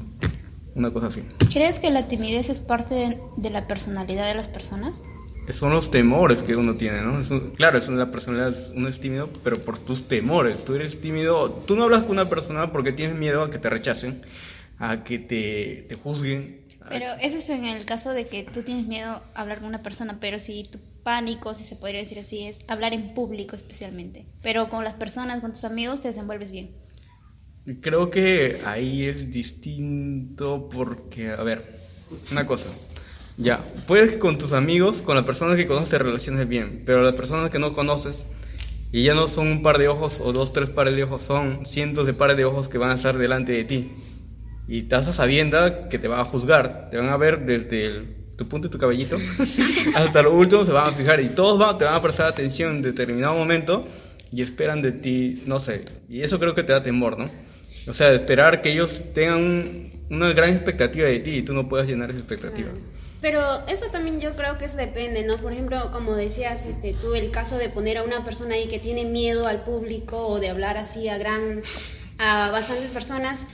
una 0.75 0.91
cosa 0.91 1.07
así. 1.07 1.23
¿Crees 1.51 1.79
que 1.79 1.89
la 1.89 2.07
timidez 2.07 2.49
es 2.49 2.59
parte 2.61 2.93
de, 2.95 3.17
de 3.37 3.49
la 3.49 3.67
personalidad 3.67 4.27
de 4.27 4.35
las 4.35 4.47
personas? 4.47 5.03
Son 5.49 5.71
los 5.71 5.91
temores 5.91 6.41
que 6.41 6.55
uno 6.55 6.75
tiene, 6.75 7.01
¿no? 7.01 7.19
Es 7.19 7.29
un- 7.31 7.51
claro, 7.51 7.77
es 7.77 7.87
una 7.89 8.11
personalidad, 8.11 8.55
uno 8.75 8.87
es 8.87 8.99
tímido, 8.99 9.29
pero 9.43 9.57
por 9.59 9.77
tus 9.77 10.07
temores. 10.07 10.63
Tú 10.65 10.75
eres 10.75 10.99
tímido, 11.01 11.49
tú 11.65 11.75
no 11.75 11.83
hablas 11.83 12.03
con 12.03 12.11
una 12.11 12.29
persona 12.29 12.71
porque 12.71 12.91
tienes 12.93 13.17
miedo 13.17 13.41
a 13.43 13.51
que 13.51 13.57
te 13.59 13.69
rechacen, 13.69 14.21
a 14.79 15.03
que 15.03 15.19
te, 15.19 15.85
te 15.89 15.95
juzguen. 15.95 16.61
Pero 16.93 17.13
eso 17.21 17.37
es 17.37 17.49
en 17.49 17.65
el 17.65 17.85
caso 17.85 18.11
de 18.11 18.27
que 18.27 18.43
tú 18.43 18.63
tienes 18.63 18.87
miedo 18.87 19.21
a 19.33 19.41
hablar 19.41 19.59
con 19.59 19.67
una 19.67 19.81
persona, 19.81 20.17
pero 20.19 20.39
si 20.39 20.63
tu 20.63 20.79
pánico, 21.03 21.53
si 21.53 21.63
se 21.63 21.75
podría 21.75 21.99
decir 21.99 22.19
así, 22.19 22.43
es 22.43 22.59
hablar 22.67 22.93
en 22.93 23.13
público 23.13 23.55
especialmente. 23.55 24.25
Pero 24.41 24.69
con 24.69 24.83
las 24.83 24.93
personas, 24.93 25.41
con 25.41 25.51
tus 25.51 25.65
amigos, 25.65 26.01
te 26.01 26.07
desenvuelves 26.07 26.51
bien. 26.51 26.71
Creo 27.81 28.09
que 28.09 28.59
ahí 28.65 29.05
es 29.05 29.31
distinto 29.31 30.69
porque, 30.69 31.29
a 31.29 31.43
ver, 31.43 31.63
una 32.31 32.45
cosa. 32.45 32.69
Ya, 33.37 33.63
puedes 33.87 34.11
que 34.11 34.19
con 34.19 34.37
tus 34.37 34.53
amigos, 34.53 35.01
con 35.01 35.15
las 35.15 35.25
personas 35.25 35.55
que 35.55 35.65
conoces 35.65 35.89
te 35.89 35.97
relaciones 35.97 36.47
bien, 36.47 36.83
pero 36.85 37.01
las 37.01 37.13
personas 37.13 37.49
que 37.49 37.59
no 37.59 37.73
conoces 37.73 38.25
y 38.91 39.03
ya 39.03 39.15
no 39.15 39.27
son 39.27 39.47
un 39.47 39.63
par 39.63 39.79
de 39.79 39.87
ojos 39.87 40.21
o 40.21 40.33
dos, 40.33 40.53
tres 40.53 40.69
pares 40.69 40.95
de 40.95 41.03
ojos, 41.03 41.23
son 41.23 41.65
cientos 41.65 42.05
de 42.05 42.13
pares 42.13 42.37
de 42.37 42.45
ojos 42.45 42.67
que 42.67 42.77
van 42.77 42.91
a 42.91 42.95
estar 42.95 43.17
delante 43.17 43.51
de 43.51 43.63
ti. 43.63 43.91
Y 44.67 44.79
estás 44.79 45.07
a 45.07 45.13
sabienda 45.13 45.89
que 45.89 45.99
te 45.99 46.07
van 46.07 46.19
a 46.21 46.25
juzgar, 46.25 46.89
te 46.89 46.97
van 46.97 47.09
a 47.09 47.17
ver 47.17 47.45
desde 47.45 47.85
el- 47.85 48.15
tu 48.37 48.47
punto 48.47 48.67
de 48.67 48.71
tu 48.71 48.77
cabellito 48.79 49.15
hasta 49.95 50.21
lo 50.21 50.33
último, 50.33 50.65
se 50.65 50.71
van 50.71 50.87
a 50.87 50.91
fijar 50.91 51.19
y 51.19 51.29
todos 51.29 51.59
van, 51.59 51.77
te 51.77 51.85
van 51.85 51.93
a 51.95 52.01
prestar 52.01 52.27
atención 52.27 52.77
en 52.77 52.81
determinado 52.81 53.35
momento 53.35 53.87
y 54.31 54.41
esperan 54.41 54.81
de 54.81 54.91
ti, 54.91 55.43
no 55.45 55.59
sé, 55.59 55.85
y 56.09 56.21
eso 56.23 56.39
creo 56.39 56.55
que 56.55 56.63
te 56.63 56.73
da 56.73 56.81
temor, 56.81 57.17
¿no? 57.19 57.29
O 57.87 57.93
sea, 57.93 58.11
esperar 58.11 58.61
que 58.61 58.71
ellos 58.71 59.01
tengan 59.13 59.37
un- 59.37 59.93
una 60.09 60.33
gran 60.33 60.49
expectativa 60.49 61.07
de 61.07 61.19
ti 61.19 61.31
y 61.37 61.41
tú 61.43 61.53
no 61.53 61.69
puedas 61.69 61.87
llenar 61.87 62.09
esa 62.09 62.19
expectativa. 62.19 62.69
Pero 63.21 63.65
eso 63.67 63.85
también 63.91 64.19
yo 64.19 64.35
creo 64.35 64.57
que 64.57 64.65
eso 64.65 64.77
depende, 64.77 65.23
¿no? 65.23 65.37
Por 65.37 65.53
ejemplo, 65.53 65.91
como 65.91 66.15
decías, 66.15 66.65
este, 66.65 66.93
tú 66.93 67.13
el 67.13 67.29
caso 67.31 67.57
de 67.57 67.69
poner 67.69 67.97
a 67.99 68.03
una 68.03 68.23
persona 68.25 68.55
ahí 68.55 68.67
que 68.67 68.79
tiene 68.79 69.05
miedo 69.05 69.47
al 69.47 69.63
público 69.63 70.17
o 70.27 70.39
de 70.39 70.49
hablar 70.49 70.77
así 70.77 71.07
a 71.07 71.17
gran, 71.17 71.61
a 72.17 72.49
bastantes 72.51 72.89
personas 72.89 73.45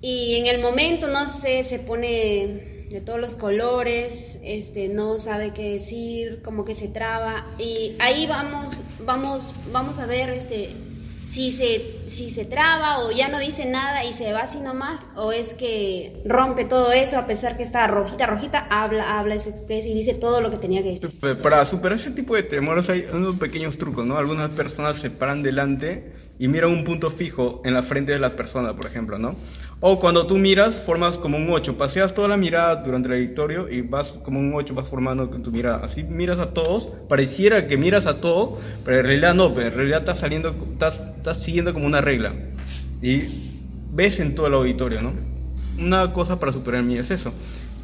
y 0.00 0.36
en 0.36 0.46
el 0.46 0.60
momento, 0.60 1.08
no 1.08 1.26
sé, 1.26 1.64
se 1.64 1.78
pone 1.78 2.86
de 2.90 3.00
todos 3.00 3.20
los 3.20 3.36
colores, 3.36 4.38
este, 4.42 4.88
no 4.88 5.18
sabe 5.18 5.52
qué 5.52 5.72
decir, 5.72 6.40
como 6.42 6.64
que 6.64 6.74
se 6.74 6.88
traba. 6.88 7.46
Y 7.58 7.94
ahí 7.98 8.26
vamos, 8.26 8.82
vamos, 9.04 9.52
vamos 9.72 9.98
a 9.98 10.06
ver 10.06 10.30
este, 10.30 10.70
si 11.24 11.50
se, 11.50 12.08
si 12.08 12.30
se 12.30 12.46
traba 12.46 13.00
o 13.00 13.10
ya 13.10 13.28
no 13.28 13.38
dice 13.38 13.66
nada 13.66 14.04
y 14.04 14.12
se 14.12 14.32
va 14.32 14.40
así 14.40 14.60
nomás, 14.60 15.04
o 15.16 15.32
es 15.32 15.52
que 15.52 16.22
rompe 16.24 16.64
todo 16.64 16.92
eso 16.92 17.18
a 17.18 17.26
pesar 17.26 17.56
que 17.56 17.62
está 17.62 17.86
rojita, 17.86 18.24
rojita, 18.24 18.66
habla, 18.70 19.18
habla, 19.18 19.38
se 19.38 19.50
expresa 19.50 19.88
y 19.88 19.94
dice 19.94 20.14
todo 20.14 20.40
lo 20.40 20.50
que 20.50 20.56
tenía 20.56 20.82
que 20.82 20.90
decir. 20.90 21.10
Para 21.42 21.66
superar 21.66 21.98
ese 21.98 22.12
tipo 22.12 22.34
de 22.34 22.44
temores 22.44 22.88
hay 22.88 23.04
unos 23.12 23.36
pequeños 23.36 23.76
trucos, 23.76 24.06
¿no? 24.06 24.16
Algunas 24.16 24.50
personas 24.50 24.96
se 24.96 25.10
paran 25.10 25.42
delante 25.42 26.12
y 26.38 26.48
miran 26.48 26.70
un 26.70 26.84
punto 26.84 27.10
fijo 27.10 27.60
en 27.64 27.74
la 27.74 27.82
frente 27.82 28.12
de 28.12 28.18
las 28.18 28.32
personas, 28.32 28.72
por 28.74 28.86
ejemplo, 28.86 29.18
¿no? 29.18 29.34
O 29.80 30.00
cuando 30.00 30.26
tú 30.26 30.36
miras, 30.38 30.74
formas 30.80 31.18
como 31.18 31.36
un 31.36 31.48
8, 31.50 31.78
paseas 31.78 32.12
toda 32.12 32.26
la 32.26 32.36
mirada 32.36 32.76
durante 32.82 33.08
el 33.08 33.14
editorio 33.14 33.68
y 33.70 33.82
vas 33.82 34.08
como 34.24 34.40
un 34.40 34.52
8, 34.52 34.74
vas 34.74 34.88
formando 34.88 35.28
tu 35.28 35.52
mirada. 35.52 35.84
Así 35.84 36.02
miras 36.02 36.40
a 36.40 36.50
todos, 36.52 36.88
pareciera 37.08 37.68
que 37.68 37.76
miras 37.76 38.06
a 38.06 38.20
todos, 38.20 38.58
pero 38.84 38.98
en 38.98 39.06
realidad 39.06 39.34
no, 39.34 39.54
pero 39.54 39.68
en 39.68 39.74
realidad 39.74 40.00
estás 40.00 40.18
saliendo, 40.18 40.52
estás, 40.72 41.00
estás 41.16 41.40
siguiendo 41.40 41.72
como 41.72 41.86
una 41.86 42.00
regla. 42.00 42.34
Y 43.00 43.22
ves 43.92 44.18
en 44.18 44.34
todo 44.34 44.48
el 44.48 44.54
auditorio, 44.54 45.00
¿no? 45.00 45.12
Una 45.78 46.12
cosa 46.12 46.40
para 46.40 46.50
superar 46.50 46.80
el 46.80 46.86
miedo 46.86 47.02
es 47.02 47.12
eso. 47.12 47.32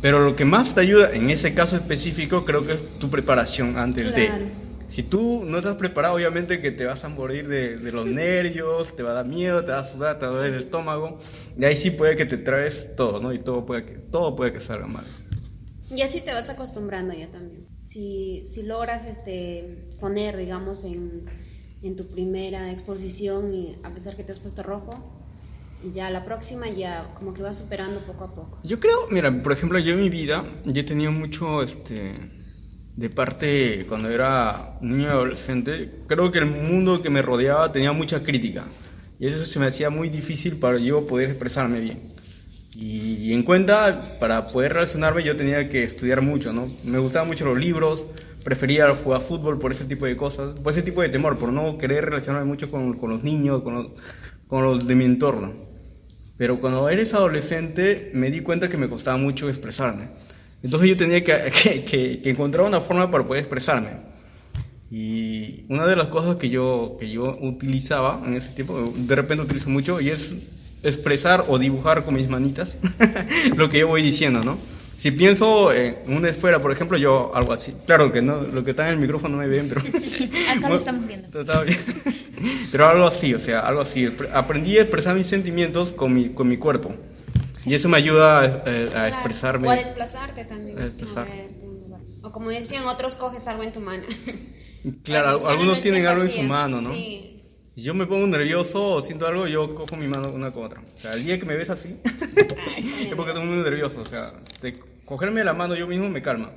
Pero 0.03 0.19
lo 0.19 0.35
que 0.35 0.45
más 0.45 0.75
te 0.75 0.81
ayuda 0.81 1.13
en 1.13 1.31
ese 1.31 1.55
caso 1.55 1.77
específico 1.77 2.45
creo 2.45 2.67
que 2.67 2.73
es 2.75 2.99
tu 2.99 3.09
preparación 3.09 3.79
antes 3.79 4.11
Claro. 4.11 4.17
de. 4.17 4.65
Si 4.89 5.03
tú 5.03 5.45
no 5.45 5.59
estás 5.59 5.77
preparado, 5.77 6.15
obviamente 6.15 6.61
que 6.61 6.71
te 6.71 6.85
vas 6.85 7.05
a 7.05 7.09
morir 7.09 7.49
de, 7.49 7.79
de 7.79 7.93
los 7.93 8.07
nervios, 8.07 8.95
te 8.95 9.03
va 9.03 9.11
a 9.11 9.15
dar 9.15 9.27
miedo, 9.27 9.65
te 9.65 9.73
va 9.73 9.81
a 9.81 9.85
sudar, 9.85 10.19
te 10.19 10.27
va 10.27 10.33
a 10.33 10.35
doler 10.37 10.55
el 10.55 10.61
estómago. 10.61 11.19
Y 11.59 11.65
ahí 11.65 11.77
sí 11.77 11.91
puede 11.91 12.17
que 12.17 12.27
te 12.27 12.39
traes 12.39 12.95
todo, 12.97 13.21
¿no? 13.21 13.33
Y 13.33 13.39
todo 13.39 13.67
puede 13.67 13.85
que, 13.85 13.93
todo 13.93 14.37
puede 14.37 14.53
que 14.53 14.61
salga 14.61 14.87
mal. 14.87 15.05
Y 15.91 16.03
así 16.03 16.21
te 16.21 16.33
vas 16.33 16.49
acostumbrando 16.49 17.15
ya 17.15 17.31
también. 17.31 17.67
Si, 17.83 18.45
si 18.45 18.63
logras 18.63 19.05
este, 19.07 19.89
poner, 20.01 20.37
digamos, 20.37 20.85
en, 20.85 21.25
en 21.83 21.97
tu 21.97 22.09
primera 22.09 22.73
exposición, 22.73 23.53
y 23.53 23.77
a 23.83 23.93
pesar 23.93 24.17
que 24.17 24.25
te 24.25 24.33
has 24.33 24.39
puesto 24.39 24.63
rojo, 24.63 25.23
ya 25.93 26.11
la 26.11 26.25
próxima 26.25 26.69
ya 26.69 27.13
como 27.15 27.35
que 27.35 27.43
vas 27.43 27.59
superando 27.59 28.01
poco 28.01 28.25
a 28.25 28.35
poco. 28.35 28.59
Yo 28.65 28.81
creo, 28.81 29.07
mira, 29.11 29.31
por 29.43 29.53
ejemplo, 29.53 29.79
yo 29.79 29.95
en 29.95 30.01
mi 30.01 30.09
vida, 30.09 30.45
yo 30.65 30.81
he 30.81 30.85
tenido 30.85 31.13
mucho, 31.13 31.63
este, 31.63 32.15
de 32.97 33.11
parte, 33.11 33.87
cuando 33.89 34.09
era 34.09 34.79
niño 34.81 35.11
adolescente, 35.11 35.91
creo 36.07 36.31
que 36.31 36.39
el 36.39 36.47
mundo 36.47 37.03
que 37.03 37.11
me 37.11 37.23
rodeaba 37.23 37.73
tenía 37.73 37.93
mucha 37.93 38.23
crítica. 38.23 38.65
Y 39.19 39.27
eso 39.27 39.45
se 39.47 39.59
me 39.59 39.67
hacía 39.67 39.91
muy 39.91 40.09
difícil 40.09 40.57
para 40.57 40.79
yo 40.79 41.07
poder 41.07 41.31
expresarme 41.31 41.81
bien. 41.81 42.01
Y, 42.77 43.33
en 43.33 43.45
cuenta, 43.45 44.19
para 44.19 44.49
poder 44.49 44.75
relacionarme, 44.75 45.23
yo 45.23 45.37
tenía 45.37 45.69
que 45.69 45.85
estudiar 45.85 46.23
mucho, 46.23 46.53
¿no? 46.53 46.67
Me 46.85 46.99
gustaban 46.99 47.29
mucho 47.29 47.45
los 47.45 47.59
libros, 47.59 48.05
prefería 48.43 48.95
jugar 48.95 49.21
fútbol 49.21 49.59
por 49.59 49.73
ese 49.73 49.85
tipo 49.85 50.07
de 50.07 50.17
cosas, 50.17 50.59
por 50.59 50.73
ese 50.73 50.83
tipo 50.83 51.01
de 51.01 51.09
temor, 51.09 51.39
por 51.39 51.53
no 51.53 51.79
querer 51.79 52.05
relacionarme 52.05 52.47
mucho 52.47 52.71
con, 52.71 52.97
los 53.01 53.23
niños, 53.23 53.63
con 53.63 54.65
los 54.65 54.87
de 54.87 54.95
mi 54.95 55.05
entorno. 55.05 55.53
Pero 56.37 56.59
cuando 56.59 56.89
eres 56.89 57.15
adolescente 57.15 58.11
me 58.13 58.31
di 58.31 58.41
cuenta 58.41 58.69
que 58.69 58.77
me 58.77 58.89
costaba 58.89 59.17
mucho 59.17 59.49
expresarme. 59.49 60.09
Entonces 60.65 60.89
yo 60.89 60.97
tenía 60.97 61.23
que, 61.23 61.53
que, 61.63 61.85
que- 61.85 62.21
que 62.23 62.31
encontrar 62.31 62.67
una 62.67 62.81
forma 62.81 63.09
para 63.11 63.23
poder 63.25 63.43
expresarme. 63.43 63.91
Y 64.91 65.65
una 65.69 65.87
de 65.87 65.97
las 65.97 66.09
cosas 66.09 66.37
que 66.37 66.49
yo, 66.51 66.97
que 67.01 67.11
yo 67.11 67.37
utilizaba 67.41 68.21
en 68.27 68.35
ese 68.35 68.49
tiempo, 68.51 68.93
de 68.97 69.15
repente 69.17 69.43
utilizo 69.45 69.69
mucho, 69.71 70.01
y 70.01 70.09
es 70.11 70.33
expresar 70.83 71.45
o 71.49 71.59
dibujar 71.59 72.05
con 72.05 72.15
mis 72.15 72.29
manitas 72.29 72.75
lo 73.57 73.71
que 73.71 73.81
yo 73.81 73.89
voy 73.89 74.03
diciendo, 74.03 74.45
¿no? 74.45 74.59
Si 74.97 75.11
pienso 75.11 75.73
en 75.73 75.97
una 76.07 76.29
esfera, 76.31 76.63
por 76.63 76.71
ejemplo, 76.73 76.97
yo 76.97 77.33
algo 77.35 77.53
así. 77.53 77.75
Claro 77.87 78.13
que 78.13 78.23
no, 78.23 78.43
lo 78.43 78.63
que 78.65 78.71
está 78.71 78.87
en 78.87 78.95
el 78.95 79.01
micrófono 79.01 79.37
no 79.37 79.43
me 79.43 79.49
ven, 79.49 79.69
pero... 79.69 79.81
Acá 80.57 80.69
lo 80.69 80.77
estamos 80.77 81.07
viendo. 81.07 81.29
Pero 82.71 82.89
algo 82.89 83.05
así, 83.07 83.35
o 83.35 83.39
sea, 83.39 83.61
algo 83.61 83.81
así. 83.81 84.09
Aprendí 84.33 84.79
a 84.79 84.83
expresar 84.83 85.15
mis 85.17 85.27
sentimientos 85.27 85.91
con 85.93 86.15
mi, 86.15 86.29
con 86.31 86.47
mi 86.49 86.57
cuerpo. 86.57 86.95
Y 87.67 87.75
eso 87.75 87.89
me 87.89 87.97
ayuda 87.97 88.41
a, 88.41 88.63
eh, 88.67 88.91
a 88.95 89.09
expresarme. 89.09 89.69
O 89.69 89.71
a 89.71 89.77
desplazarte 89.77 90.45
también. 90.45 90.79
A 90.79 90.85
desplazar. 90.85 91.27
O 92.23 92.33
como 92.33 92.51
decían 92.51 92.85
otros, 92.85 93.17
coges 93.17 93.47
algo 93.47 93.63
en 93.63 93.73
tu 93.73 93.81
mano. 93.81 94.05
Claro, 95.03 95.39
tu 95.39 95.47
algunos 95.47 95.79
no 95.79 95.83
tienen 95.83 96.07
algo 96.07 96.25
en 96.25 96.31
su 96.31 96.43
mano, 96.43 96.79
¿no? 96.79 96.93
Sí. 96.93 97.43
Yo 97.75 97.95
me 97.95 98.07
pongo 98.07 98.27
nervioso 98.27 98.97
o 98.97 99.01
siento 99.01 99.27
algo, 99.27 99.47
yo 99.47 99.75
cojo 99.75 99.97
mi 99.97 100.07
mano 100.07 100.31
una 100.31 100.51
con 100.51 100.65
otra. 100.65 100.81
O 100.81 100.99
sea, 100.99 101.15
el 101.15 101.25
día 101.25 101.41
que 101.41 101.47
me 101.47 101.57
ves 101.57 101.71
así, 101.71 101.99
es 102.05 103.15
porque 103.17 103.33
estoy 103.33 103.47
muy 103.47 103.65
nervioso. 103.65 104.03
O 104.03 104.05
sea, 104.05 104.35
de 104.61 104.79
cogerme 105.07 105.43
la 105.43 105.55
mano 105.55 105.75
yo 105.75 105.87
mismo 105.87 106.11
me 106.11 106.21
calma. 106.21 106.53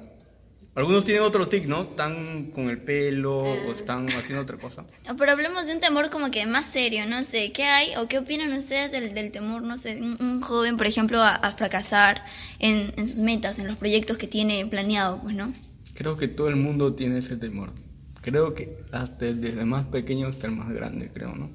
Algunos 0.77 1.05
tienen 1.05 1.23
otro 1.23 1.47
tic, 1.47 1.65
¿no? 1.65 1.81
Están 1.81 2.51
con 2.53 2.69
el 2.69 2.77
pelo 2.77 3.37
o 3.37 3.73
están 3.73 4.05
haciendo 4.05 4.43
otra 4.43 4.57
cosa. 4.57 4.85
Pero 5.17 5.31
hablemos 5.31 5.65
de 5.65 5.73
un 5.73 5.79
temor 5.79 6.11
como 6.11 6.29
que 6.29 6.45
más 6.45 6.67
serio, 6.67 7.07
no 7.07 7.23
sé, 7.23 7.51
¿qué 7.51 7.63
hay 7.63 7.95
o 7.95 8.07
qué 8.07 8.19
opinan 8.19 8.53
ustedes 8.53 8.91
del, 8.91 9.15
del 9.15 9.31
temor, 9.31 9.63
no 9.63 9.75
sé, 9.75 9.99
un, 9.99 10.17
un 10.19 10.39
joven, 10.39 10.77
por 10.77 10.85
ejemplo, 10.85 11.19
a, 11.19 11.33
a 11.33 11.51
fracasar 11.53 12.23
en, 12.59 12.93
en 12.95 13.07
sus 13.07 13.21
metas, 13.21 13.57
en 13.57 13.65
los 13.65 13.75
proyectos 13.75 14.17
que 14.17 14.27
tiene 14.27 14.63
planeado, 14.67 15.19
pues, 15.23 15.33
¿no? 15.35 15.51
Creo 15.95 16.15
que 16.15 16.27
todo 16.27 16.47
el 16.47 16.57
mundo 16.57 16.93
tiene 16.93 17.17
ese 17.17 17.37
temor. 17.37 17.71
Creo 18.21 18.53
que 18.53 18.77
hasta 18.91 19.25
desde 19.25 19.59
el 19.59 19.65
más 19.65 19.87
pequeño 19.87 20.27
hasta 20.27 20.45
el 20.45 20.53
más 20.53 20.69
grande, 20.69 21.09
creo, 21.11 21.33
¿no? 21.33 21.49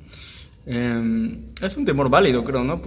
Eh, 0.67 1.39
es 1.63 1.77
un 1.77 1.85
temor 1.85 2.11
válido, 2.11 2.43
creo, 2.43 2.65
¿no? 2.65 2.83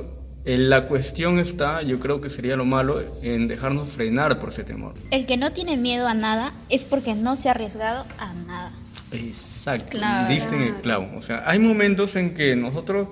La 0.45 0.87
cuestión 0.87 1.39
está, 1.39 1.81
yo 1.81 1.99
creo 1.99 2.21
que 2.21 2.29
sería 2.29 2.55
lo 2.55 2.65
malo, 2.65 3.01
en 3.23 3.47
dejarnos 3.47 3.89
frenar 3.89 4.39
por 4.39 4.49
ese 4.49 4.63
temor. 4.63 4.93
El 5.09 5.25
que 5.25 5.37
no 5.37 5.51
tiene 5.53 5.75
miedo 5.75 6.07
a 6.07 6.13
nada 6.13 6.53
es 6.69 6.85
porque 6.85 7.15
no 7.15 7.35
se 7.35 7.47
ha 7.47 7.51
arriesgado 7.51 8.05
a 8.19 8.31
nada. 8.33 8.71
Exacto, 9.11 9.97
Claro. 9.97 10.29
diste 10.31 10.55
en 10.55 10.61
el 10.61 10.75
clavo. 10.75 11.09
O 11.17 11.21
sea, 11.21 11.43
hay 11.49 11.57
momentos 11.57 12.15
en 12.15 12.35
que 12.35 12.55
nosotros, 12.55 13.07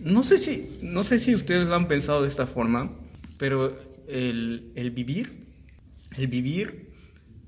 no 0.00 0.22
sé 0.22 0.38
si, 0.38 0.78
no 0.82 1.02
sé 1.02 1.18
si 1.18 1.34
ustedes 1.34 1.66
lo 1.66 1.74
han 1.74 1.88
pensado 1.88 2.22
de 2.22 2.28
esta 2.28 2.46
forma, 2.46 2.92
pero 3.38 3.76
el, 4.06 4.70
el 4.76 4.90
vivir, 4.92 5.46
el 6.16 6.28
vivir 6.28 6.92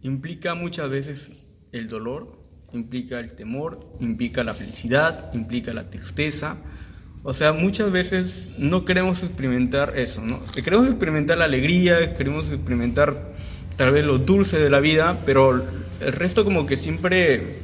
implica 0.03 0.55
muchas 0.57 0.91
veces 0.91 1.47
el 1.71 1.89
dolor, 1.89 2.41
implica 2.73 3.21
el 3.21 3.35
temor, 3.35 3.97
implica 4.01 4.43
la 4.43 4.53
felicidad, 4.53 5.33
implica 5.33 5.73
la 5.73 5.89
tristeza. 5.91 6.57
O 7.27 7.33
sea, 7.33 7.55
muchas 7.55 7.91
veces 7.91 8.51
no 8.59 8.85
queremos 8.85 9.23
experimentar 9.23 9.95
eso, 9.97 10.21
¿no? 10.21 10.41
Queremos 10.63 10.87
experimentar 10.87 11.39
la 11.39 11.47
alegría, 11.47 12.15
queremos 12.15 12.53
experimentar 12.53 13.33
tal 13.77 13.93
vez 13.93 14.05
lo 14.05 14.19
dulce 14.19 14.59
de 14.59 14.69
la 14.69 14.79
vida, 14.81 15.19
pero 15.25 15.65
el 16.01 16.13
resto 16.13 16.45
como 16.45 16.67
que 16.67 16.77
siempre, 16.77 17.61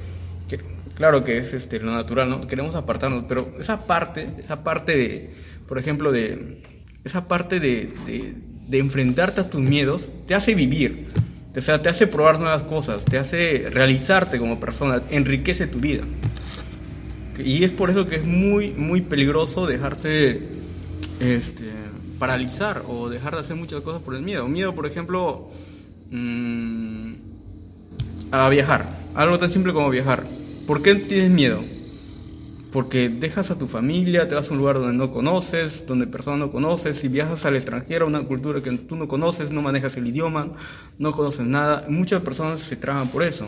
claro 0.94 1.24
que 1.24 1.36
es 1.36 1.52
este, 1.52 1.78
lo 1.78 1.92
natural, 1.92 2.30
¿no? 2.30 2.46
Queremos 2.46 2.74
apartarnos, 2.74 3.26
pero 3.28 3.54
esa 3.60 3.86
parte, 3.86 4.28
esa 4.38 4.64
parte 4.64 4.96
de, 4.96 5.30
por 5.68 5.78
ejemplo, 5.78 6.10
de, 6.10 6.62
esa 7.04 7.28
parte 7.28 7.60
de, 7.60 7.92
de, 8.06 8.34
de 8.66 8.78
enfrentarte 8.78 9.42
a 9.42 9.50
tus 9.50 9.60
miedos, 9.60 10.08
te 10.26 10.34
hace 10.34 10.54
vivir, 10.54 11.08
o 11.54 11.60
sea, 11.60 11.82
te 11.82 11.90
hace 11.90 12.06
probar 12.06 12.38
nuevas 12.38 12.62
cosas, 12.62 13.04
te 13.04 13.18
hace 13.18 13.68
realizarte 13.70 14.38
como 14.38 14.58
persona, 14.58 15.02
enriquece 15.10 15.66
tu 15.66 15.80
vida. 15.80 16.04
Y 17.44 17.64
es 17.64 17.70
por 17.70 17.90
eso 17.90 18.06
que 18.06 18.16
es 18.16 18.24
muy, 18.24 18.70
muy 18.70 19.00
peligroso 19.00 19.66
dejarse 19.66 20.40
este, 21.20 21.70
paralizar 22.18 22.84
o 22.88 23.08
dejar 23.08 23.34
de 23.34 23.40
hacer 23.40 23.56
muchas 23.56 23.80
cosas 23.80 24.02
por 24.02 24.14
el 24.14 24.22
miedo. 24.22 24.46
Miedo, 24.48 24.74
por 24.74 24.86
ejemplo, 24.86 25.48
mm, 26.10 27.12
a 28.30 28.48
viajar. 28.48 28.86
Algo 29.14 29.38
tan 29.38 29.50
simple 29.50 29.72
como 29.72 29.90
viajar. 29.90 30.24
¿Por 30.66 30.82
qué 30.82 30.94
tienes 30.94 31.30
miedo? 31.30 31.62
Porque 32.70 33.08
dejas 33.08 33.50
a 33.50 33.58
tu 33.58 33.66
familia, 33.66 34.28
te 34.28 34.36
vas 34.36 34.48
a 34.48 34.52
un 34.52 34.58
lugar 34.58 34.76
donde 34.76 34.92
no 34.92 35.10
conoces, 35.10 35.84
donde 35.86 36.06
personas 36.06 36.38
no 36.38 36.52
conoces, 36.52 36.98
si 36.98 37.08
viajas 37.08 37.44
al 37.44 37.56
extranjero, 37.56 38.04
a 38.04 38.08
una 38.08 38.22
cultura 38.22 38.62
que 38.62 38.70
tú 38.72 38.94
no 38.94 39.08
conoces, 39.08 39.50
no 39.50 39.62
manejas 39.62 39.96
el 39.96 40.06
idioma, 40.06 40.48
no 40.96 41.12
conoces 41.12 41.46
nada. 41.46 41.86
Muchas 41.88 42.22
personas 42.22 42.60
se 42.60 42.76
traban 42.76 43.08
por 43.08 43.24
eso. 43.24 43.46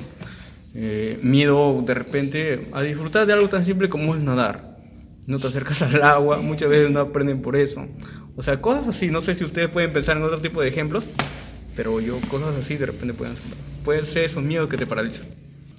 Eh, 0.75 1.19
miedo 1.23 1.83
de 1.87 1.93
repente 1.93 2.69
a 2.73 2.81
disfrutar 2.81 3.27
de 3.27 3.35
algo 3.35 3.49
tan 3.49 3.65
simple 3.65 3.89
como 3.89 4.15
es 4.15 4.23
nadar. 4.23 4.79
No 5.27 5.39
te 5.39 5.47
acercas 5.47 5.83
al 5.83 6.03
agua, 6.03 6.39
muchas 6.39 6.69
veces 6.69 6.91
no 6.91 7.01
aprenden 7.01 7.43
por 7.43 7.57
eso. 7.57 7.87
O 8.37 8.43
sea, 8.43 8.61
cosas 8.61 8.89
así, 8.89 9.11
no 9.11 9.21
sé 9.21 9.35
si 9.35 9.45
ustedes 9.45 9.69
pueden 9.69 9.93
pensar 9.93 10.17
en 10.17 10.23
otro 10.23 10.41
tipo 10.41 10.63
de 10.63 10.69
ejemplos, 10.69 11.07
pero 11.77 12.01
yo 12.01 12.19
cosas 12.29 12.57
así 12.57 12.77
de 12.77 12.87
repente 12.87 13.15
pueden 13.15 13.35
pueden 13.85 14.07
ser 14.07 14.25
esos 14.25 14.43
miedos 14.43 14.69
que 14.69 14.77
te 14.77 14.87
paralizan. 14.87 15.27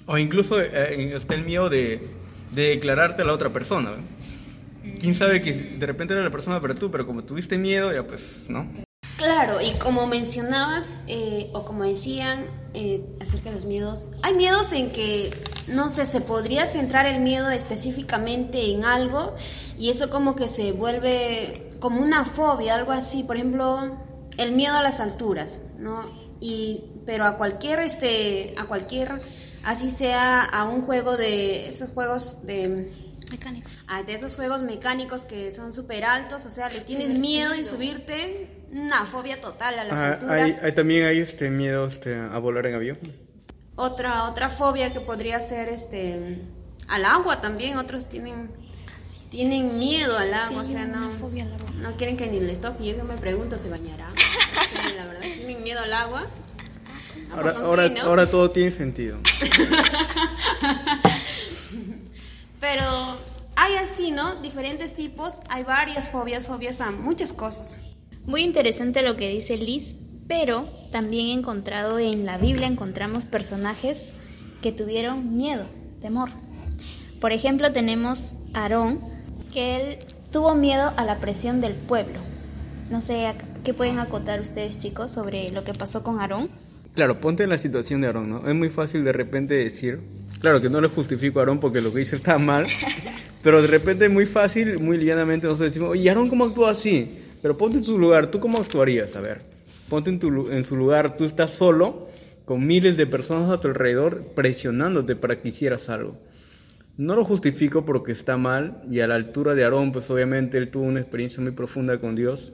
O 0.05 0.17
incluso 0.17 0.62
eh, 0.62 1.15
está 1.15 1.35
el 1.35 1.45
miedo 1.45 1.69
de, 1.69 2.01
de 2.51 2.69
declararte 2.69 3.21
a 3.21 3.25
la 3.25 3.33
otra 3.33 3.51
persona. 3.51 3.91
¿Quién 5.00 5.15
sabe 5.15 5.41
que 5.41 5.53
de 5.53 5.85
repente 5.85 6.13
era 6.13 6.23
la 6.23 6.29
persona 6.29 6.62
para 6.62 6.75
tú, 6.75 6.91
pero 6.91 7.05
como 7.05 7.23
tuviste 7.23 7.57
miedo, 7.57 7.93
ya 7.93 8.05
pues, 8.05 8.45
¿no? 8.50 8.67
Claro, 9.24 9.62
y 9.62 9.72
como 9.75 10.06
mencionabas, 10.06 11.00
eh, 11.08 11.50
o 11.53 11.63
como 11.63 11.84
decían 11.86 12.46
eh, 12.74 13.06
acerca 13.22 13.50
de 13.50 13.56
los 13.56 13.65
miedos, 13.65 14.10
hay 14.22 14.34
miedos 14.34 14.74
en 14.74 14.92
que, 14.92 15.34
no 15.68 15.89
sé, 15.89 16.03
se 16.06 16.20
podría 16.20 16.65
centrar 16.65 17.06
el 17.06 17.22
miedo 17.22 17.50
específicamente 17.50 18.72
en 18.72 18.84
algo 18.84 19.34
y 19.77 19.89
eso 19.89 20.10
como 20.10 20.36
que 20.36 20.48
se 20.50 20.74
vuelve 20.74 21.70
como 21.80 22.01
una 22.01 22.25
fobia, 22.25 22.75
algo 22.75 22.92
así. 22.92 23.24
Por 23.24 23.38
ejemplo, 23.38 23.98
el 24.38 24.51
miedo 24.51 24.75
a 24.75 24.82
las 24.84 25.00
alturas, 25.00 25.62
¿no? 25.77 26.03
Y, 26.42 26.84
pero 27.06 27.24
a 27.25 27.38
cualquier, 27.38 27.80
este, 27.80 28.53
a 28.58 28.65
cualquier, 28.65 29.22
así 29.63 29.89
sea 29.89 30.42
a 30.44 30.65
un 30.65 30.82
juego 30.82 31.15
de, 31.15 31.70
esos 31.70 31.92
juegos 31.92 32.46
de... 32.46 32.92
Mecánico. 33.32 33.70
a- 33.88 34.03
de 34.03 34.13
esos 34.13 34.36
juegos 34.36 34.62
mecánicos 34.62 35.25
que 35.25 35.51
son 35.51 35.74
súper 35.74 36.03
altos, 36.03 36.46
o 36.46 36.50
sea, 36.51 36.70
le 36.70 36.82
tienes 36.82 37.18
miedo 37.18 37.51
de 37.53 37.63
subirte, 37.63 38.52
una 38.74 39.06
fobia 39.06 39.39
total 39.39 39.80
a 39.80 39.84
las 39.86 39.98
Ah, 40.00 40.12
alturas. 40.13 40.42
hay, 40.42 40.56
hay 40.65 40.72
también 40.74 41.06
hay 41.06 41.20
este 41.20 41.50
miedo 41.50 41.88
este, 41.88 42.15
a 42.15 42.38
volar 42.39 42.65
en 42.68 42.75
avión. 42.75 43.00
Otra, 43.75 44.25
otra 44.30 44.50
fobia 44.50 44.92
que 44.94 45.00
podría 45.00 45.39
ser 45.39 45.70
este 45.70 46.42
al 46.88 47.06
agua 47.06 47.39
también, 47.42 47.77
otros 47.77 48.08
tienen 48.10 48.51
tienen 49.30 49.80
miedo 49.80 50.18
al 50.18 50.32
agua, 50.34 50.62
o 50.62 50.63
sea, 50.63 50.86
no, 50.86 51.10
fobia 51.10 51.44
al 51.44 51.53
agua. 51.53 51.72
no 51.77 51.92
quieren 51.94 52.18
que 52.18 52.27
ni 52.27 52.39
les 52.39 52.62
toque. 52.62 52.86
Yo 52.86 52.92
eso 52.94 53.03
me 53.03 53.15
pregunto, 53.18 53.58
¿se 53.58 53.70
bañará? 53.70 54.10
Sí, 54.68 54.77
la 54.96 55.06
verdad, 55.06 55.22
tienen 55.36 55.63
miedo 55.63 55.80
al 55.82 55.94
agua. 55.94 56.25
Ahora, 57.32 57.53
¿Con 57.53 57.63
ahora, 57.63 57.89
qué, 57.94 57.96
no? 57.96 58.01
ahora 58.01 58.27
todo 58.30 58.51
tiene 58.51 58.72
sentido. 58.72 59.20
Pero 62.60 63.18
hay 63.56 63.75
así, 63.75 64.12
¿no? 64.12 64.36
Diferentes 64.36 64.96
tipos, 64.96 65.39
hay 65.50 65.63
varias 65.63 66.10
fobias, 66.10 66.46
fobias 66.48 66.82
a 66.82 66.92
muchas 66.92 67.34
cosas. 67.34 67.82
Muy 68.25 68.42
interesante 68.42 69.01
lo 69.03 69.15
que 69.18 69.30
dice 69.30 69.58
Liz, 69.58 69.96
pero 70.27 70.68
también 70.92 71.27
he 71.27 71.34
encontrado 71.34 72.00
en 72.00 72.25
la 72.25 72.38
Biblia 72.38 72.68
encontramos 72.68 73.25
personajes 73.25 74.10
que 74.62 74.72
tuvieron 74.72 75.36
miedo, 75.38 75.65
temor. 76.01 76.30
Por 77.20 77.32
ejemplo, 77.34 77.72
tenemos 77.72 78.36
a 78.53 78.63
Aarón, 78.63 79.00
que 79.51 79.75
él 79.75 79.98
tuvo 80.32 80.56
miedo 80.56 80.94
a 80.96 81.06
la 81.06 81.18
presión 81.20 81.60
del 81.62 81.74
pueblo. 81.74 82.20
No 82.89 83.01
sé, 83.01 83.27
¿a- 83.27 83.36
¿qué 83.63 83.74
pueden 83.74 84.00
acotar 84.00 84.39
ustedes, 84.42 84.80
chicos, 84.80 85.12
sobre 85.12 85.51
lo 85.51 85.63
que 85.63 85.74
pasó 85.74 86.03
con 86.03 86.20
Aarón? 86.20 86.50
Claro, 86.96 87.20
ponte 87.20 87.44
en 87.44 87.50
la 87.50 87.58
situación 87.58 88.01
de 88.01 88.08
Aarón, 88.08 88.30
¿no? 88.30 88.48
Es 88.48 88.56
muy 88.56 88.70
fácil 88.70 89.03
de 89.03 89.12
repente 89.12 89.56
decir, 89.56 90.00
claro 90.39 90.62
que 90.62 90.70
no 90.70 90.80
le 90.80 90.88
justifico 90.88 91.39
a 91.39 91.42
Aarón 91.44 91.60
porque 91.60 91.82
lo 91.82 91.94
que 91.94 92.01
hizo 92.01 92.15
está 92.15 92.38
mal, 92.38 92.65
pero 93.44 93.62
de 93.62 93.68
repente 93.68 94.06
es 94.06 94.12
muy 94.12 94.25
fácil, 94.25 94.80
muy 94.80 94.98
livianamente 94.98 95.48
nosotros 95.48 95.72
decimos, 95.72 95.89
oye, 95.92 96.08
Aarón, 96.10 96.30
¿cómo 96.30 96.46
actúa 96.46 96.72
así? 96.72 97.20
Pero 97.43 97.57
ponte 97.57 97.77
en 97.77 97.83
su 97.83 98.00
lugar, 98.00 98.31
¿tú 98.31 98.39
cómo 98.39 98.57
actuarías? 98.57 99.17
A 99.17 99.21
ver, 99.21 99.41
ponte 99.89 100.09
en, 100.09 100.17
tu, 100.17 100.50
en 100.50 100.63
su 100.63 100.77
lugar, 100.77 101.17
tú 101.17 101.25
estás 101.25 101.51
solo, 101.51 102.07
con 102.45 102.65
miles 102.65 102.95
de 102.95 103.05
personas 103.05 103.50
a 103.50 103.59
tu 103.59 103.67
alrededor, 103.67 104.23
presionándote 104.33 105.17
para 105.17 105.41
que 105.41 105.50
hicieras 105.50 105.89
algo. 105.89 106.17
No 106.95 107.15
lo 107.15 107.25
justifico 107.25 107.85
porque 107.85 108.13
está 108.13 108.38
mal 108.38 108.81
y 108.89 109.01
a 109.01 109.07
la 109.07 109.15
altura 109.15 109.55
de 109.55 109.65
Aarón, 109.65 109.91
pues 109.91 110.09
obviamente 110.09 110.57
él 110.57 110.69
tuvo 110.71 110.85
una 110.85 111.01
experiencia 111.01 111.43
muy 111.43 111.51
profunda 111.51 112.00
con 112.00 112.15
Dios, 112.15 112.53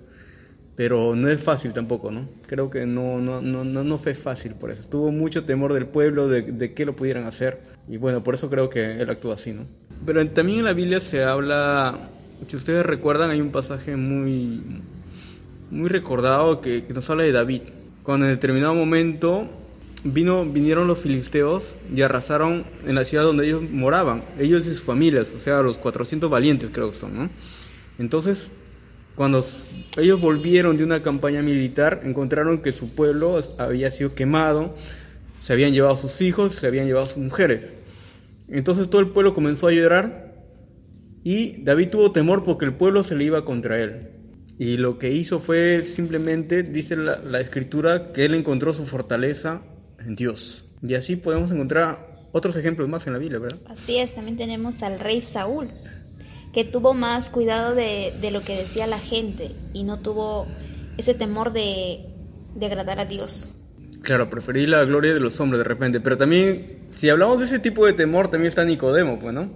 pero 0.76 1.16
no 1.16 1.30
es 1.30 1.40
fácil 1.40 1.72
tampoco, 1.72 2.10
¿no? 2.10 2.28
Creo 2.48 2.72
que 2.72 2.88
no, 2.88 3.20
no, 3.20 3.42
no, 3.42 3.64
no, 3.64 3.98
fue 4.00 4.16
fácil 4.16 4.56
por 4.56 4.72
eso. 4.72 4.88
Tuvo 4.90 5.12
mucho 5.12 5.46
temor 5.46 5.74
del 5.74 5.86
pueblo, 5.86 6.28
de, 6.28 6.42
de 6.42 6.74
qué 6.74 6.86
lo 6.86 6.96
pudieran 6.96 7.26
hacer 7.26 7.60
y 7.88 7.98
bueno, 7.98 8.24
por 8.24 8.34
eso 8.34 8.50
creo 8.50 8.70
que 8.70 9.02
él 9.02 9.10
actúa 9.10 9.36
así, 9.36 9.52
¿no? 9.52 9.68
Pero 10.04 10.28
también 10.30 10.60
en 10.60 10.66
la 10.66 10.74
Biblia 10.74 11.00
se 11.00 11.24
habla, 11.24 12.10
si 12.48 12.56
ustedes 12.56 12.86
recuerdan, 12.86 13.32
hay 13.32 13.42
un 13.42 13.52
pasaje 13.52 13.96
muy, 13.96 14.62
muy 15.72 15.90
recordado 15.90 16.62
que, 16.62 16.86
que 16.86 16.94
nos 16.94 17.10
habla 17.10 17.24
de 17.24 17.32
David. 17.32 17.62
Cuando 18.04 18.26
en 18.26 18.32
determinado 18.32 18.74
momento 18.74 19.48
vino, 20.04 20.46
vinieron 20.46 20.88
los 20.88 21.00
filisteos 21.00 21.76
y 21.94 22.02
arrasaron 22.02 22.66
en 22.86 22.96
la 22.96 23.06
ciudad 23.06 23.24
donde 23.24 23.46
ellos 23.46 23.62
moraban, 23.70 24.24
ellos 24.40 24.66
y 24.66 24.70
sus 24.70 24.84
familias, 24.84 25.32
o 25.36 25.40
sea, 25.40 25.62
los 25.62 25.78
400 25.78 26.30
valientes 26.30 26.70
creo 26.72 26.92
que 26.92 26.98
son, 26.98 27.18
¿no? 27.18 27.30
Entonces, 27.98 28.50
cuando 29.16 29.46
ellos 29.98 30.22
volvieron 30.22 30.78
de 30.78 30.86
una 30.86 31.02
campaña 31.02 31.42
militar, 31.42 32.02
encontraron 32.04 32.60
que 32.60 32.72
su 32.72 32.90
pueblo 32.90 33.42
había 33.58 33.92
sido 33.92 34.16
quemado, 34.16 34.76
se 35.42 35.52
habían 35.52 35.74
llevado 35.74 35.98
sus 35.98 36.22
hijos, 36.22 36.54
se 36.54 36.68
habían 36.68 36.88
llevado 36.88 37.06
sus 37.06 37.18
mujeres. 37.18 37.74
Entonces 38.48 38.90
todo 38.90 39.02
el 39.02 39.10
pueblo 39.10 39.34
comenzó 39.34 39.68
a 39.68 39.72
llorar 39.72 40.29
y 41.24 41.64
David 41.64 41.90
tuvo 41.90 42.12
temor 42.12 42.44
porque 42.44 42.66
el 42.66 42.74
pueblo 42.74 43.04
se 43.04 43.16
le 43.16 43.26
iba 43.26 43.46
contra 43.46 43.80
él. 43.80 44.10
Y 44.58 44.78
lo 44.78 45.00
que 45.00 45.12
hizo 45.12 45.40
fue 45.40 45.84
simplemente, 45.84 46.64
dice 46.64 46.96
la, 46.96 47.20
la 47.20 47.40
escritura, 47.40 48.12
que 48.12 48.26
él 48.26 48.34
encontró 48.34 48.74
su 48.74 48.86
fortaleza 48.86 49.62
en 50.00 50.16
Dios. 50.16 50.66
Y 50.82 50.96
así 50.96 51.16
podemos 51.16 51.52
encontrar 51.52 52.28
otros 52.32 52.56
ejemplos 52.56 52.90
más 52.90 53.08
en 53.08 53.14
la 53.14 53.20
Biblia, 53.20 53.40
¿verdad? 53.40 53.60
Así 53.68 53.98
es, 53.98 54.14
también 54.14 54.38
tenemos 54.38 54.84
al 54.84 55.00
rey 55.00 55.22
Saúl, 55.22 55.68
que 56.54 56.64
tuvo 56.64 56.94
más 56.94 57.30
cuidado 57.30 57.76
de, 57.76 58.14
de 58.20 58.32
lo 58.32 58.44
que 58.44 58.56
decía 58.56 58.88
la 58.88 59.00
gente 59.00 59.52
y 59.74 59.84
no 59.84 60.00
tuvo 60.00 60.46
ese 60.98 61.14
temor 61.14 61.54
de, 61.54 62.06
de 62.56 62.66
agradar 62.66 63.00
a 63.00 63.06
Dios. 63.06 63.56
Claro, 64.02 64.30
preferí 64.30 64.66
la 64.66 64.84
gloria 64.86 65.14
de 65.14 65.20
los 65.20 65.40
hombres 65.40 65.60
de 65.60 65.64
repente, 65.64 66.00
pero 66.00 66.18
también, 66.18 66.88
si 66.96 67.10
hablamos 67.10 67.40
de 67.40 67.46
ese 67.46 67.60
tipo 67.60 67.86
de 67.86 67.94
temor, 67.94 68.30
también 68.30 68.50
está 68.50 68.64
Nicodemo, 68.64 69.20
pues, 69.20 69.34
¿no? 69.34 69.50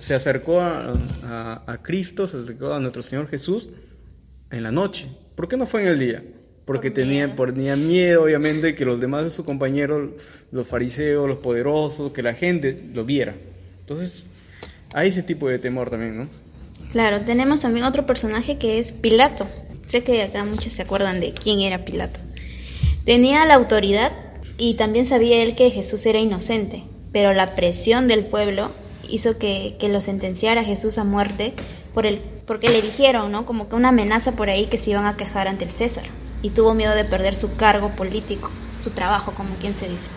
Se 0.00 0.14
acercó 0.14 0.60
a, 0.60 0.92
a- 1.24 1.62
a 1.66 1.78
Cristo, 1.82 2.26
se 2.26 2.38
acercó 2.38 2.72
a 2.72 2.80
nuestro 2.80 3.02
Señor 3.02 3.28
Jesús 3.28 3.68
en 4.50 4.62
la 4.64 4.72
noche. 4.72 5.06
¿Por 5.36 5.46
qué 5.48 5.56
no 5.56 5.66
fue 5.66 5.82
en 5.82 5.88
el 5.88 5.98
día? 5.98 6.24
Porque 6.64 6.90
tenía, 6.90 7.34
por- 7.36 7.52
tenía 7.54 7.76
miedo, 7.76 8.24
obviamente, 8.24 8.74
que 8.74 8.84
los 8.84 9.00
demás 9.00 9.24
de 9.24 9.30
sus 9.30 9.44
compañeros, 9.44 10.10
los 10.50 10.66
fariseos, 10.66 11.28
los 11.28 11.38
poderosos, 11.38 12.12
que 12.12 12.22
la 12.22 12.34
gente 12.34 12.80
lo 12.94 13.04
viera. 13.04 13.34
Entonces, 13.80 14.26
hay 14.92 15.08
ese 15.08 15.22
tipo 15.22 15.48
de 15.48 15.58
temor 15.58 15.90
también, 15.90 16.16
¿no? 16.18 16.28
Claro, 16.92 17.20
tenemos 17.20 17.60
también 17.60 17.86
otro 17.86 18.06
personaje 18.06 18.58
que 18.58 18.78
es 18.78 18.92
Pilato. 18.92 19.46
Sé 19.86 20.02
que 20.02 20.22
acá 20.22 20.44
muchos 20.44 20.72
se 20.72 20.82
acuerdan 20.82 21.20
de 21.20 21.32
quién 21.32 21.60
era 21.60 21.84
Pilato. 21.84 22.20
Tenía 23.04 23.44
la 23.46 23.54
autoridad 23.54 24.12
y 24.58 24.74
también 24.74 25.06
sabía 25.06 25.42
él 25.42 25.54
que 25.54 25.70
Jesús 25.70 26.04
era 26.06 26.18
inocente, 26.18 26.84
pero 27.12 27.32
la 27.32 27.54
presión 27.54 28.06
del 28.08 28.24
pueblo 28.26 28.70
hizo 29.10 29.38
que, 29.38 29.76
que 29.78 29.88
lo 29.88 30.00
sentenciara 30.00 30.64
Jesús 30.64 30.98
a 30.98 31.04
muerte 31.04 31.54
por 31.92 32.06
el, 32.06 32.18
porque 32.46 32.68
le 32.68 32.82
dijeron, 32.82 33.32
¿no? 33.32 33.46
Como 33.46 33.68
que 33.68 33.76
una 33.76 33.90
amenaza 33.90 34.32
por 34.32 34.50
ahí 34.50 34.66
que 34.66 34.78
se 34.78 34.90
iban 34.90 35.06
a 35.06 35.16
quejar 35.16 35.48
ante 35.48 35.64
el 35.64 35.70
César. 35.70 36.04
Y 36.42 36.50
tuvo 36.50 36.74
miedo 36.74 36.94
de 36.94 37.04
perder 37.04 37.34
su 37.34 37.52
cargo 37.54 37.90
político, 37.90 38.50
su 38.80 38.90
trabajo, 38.90 39.32
como 39.34 39.54
quien 39.56 39.74
se 39.74 39.88
dice. 39.88 40.08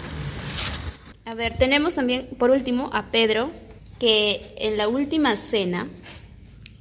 A 1.25 1.35
ver, 1.35 1.57
tenemos 1.57 1.95
también, 1.95 2.29
por 2.37 2.51
último, 2.51 2.89
a 2.93 3.07
Pedro, 3.07 3.51
que 3.99 4.55
en 4.57 4.77
la 4.77 4.87
última 4.87 5.35
cena 5.35 5.87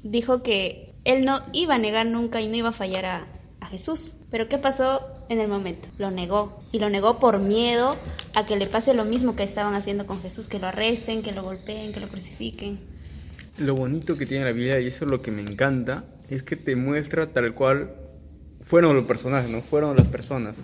dijo 0.03 0.43
que 0.43 0.95
él 1.05 1.25
no 1.25 1.43
iba 1.53 1.75
a 1.75 1.79
negar 1.79 2.07
nunca 2.07 2.41
y 2.41 2.49
no 2.49 2.57
iba 2.57 2.69
a 2.69 2.73
fallar 2.73 3.07
a, 3.07 3.27
a 3.61 3.67
Jesús. 3.67 4.13
Pero 4.31 4.49
¿qué 4.49 4.59
pasó 4.59 5.01
en 5.33 5.41
el 5.41 5.49
momento? 5.49 5.89
Lo 5.99 6.11
negó. 6.11 6.63
Y 6.73 6.79
lo 6.79 6.89
negó 6.91 7.19
por 7.19 7.39
miedo 7.39 7.97
a 8.35 8.47
que 8.47 8.57
le 8.57 8.67
pase 8.67 8.95
lo 8.95 9.05
mismo 9.05 9.35
que 9.37 9.43
estaban 9.43 9.75
haciendo 9.75 10.07
con 10.07 10.21
Jesús, 10.23 10.49
que 10.49 10.59
lo 10.59 10.67
arresten, 10.69 11.23
que 11.23 11.33
lo 11.33 11.43
golpeen, 11.43 11.93
que 11.93 12.01
lo 12.01 12.09
crucifiquen. 12.09 12.79
Lo 13.59 13.75
bonito 13.75 14.17
que 14.17 14.27
tiene 14.27 14.45
la 14.45 14.53
Biblia, 14.53 14.81
y 14.81 14.87
eso 14.87 15.05
es 15.05 15.11
lo 15.11 15.21
que 15.23 15.31
me 15.31 15.43
encanta, 15.43 16.05
es 16.31 16.43
que 16.43 16.57
te 16.57 16.75
muestra 16.77 17.27
tal 17.27 17.53
cual 17.55 17.91
fueron 18.61 18.95
los 18.97 19.05
personajes, 19.05 19.51
no 19.51 19.61
fueron 19.61 19.97
las 19.97 20.07
personas. 20.07 20.57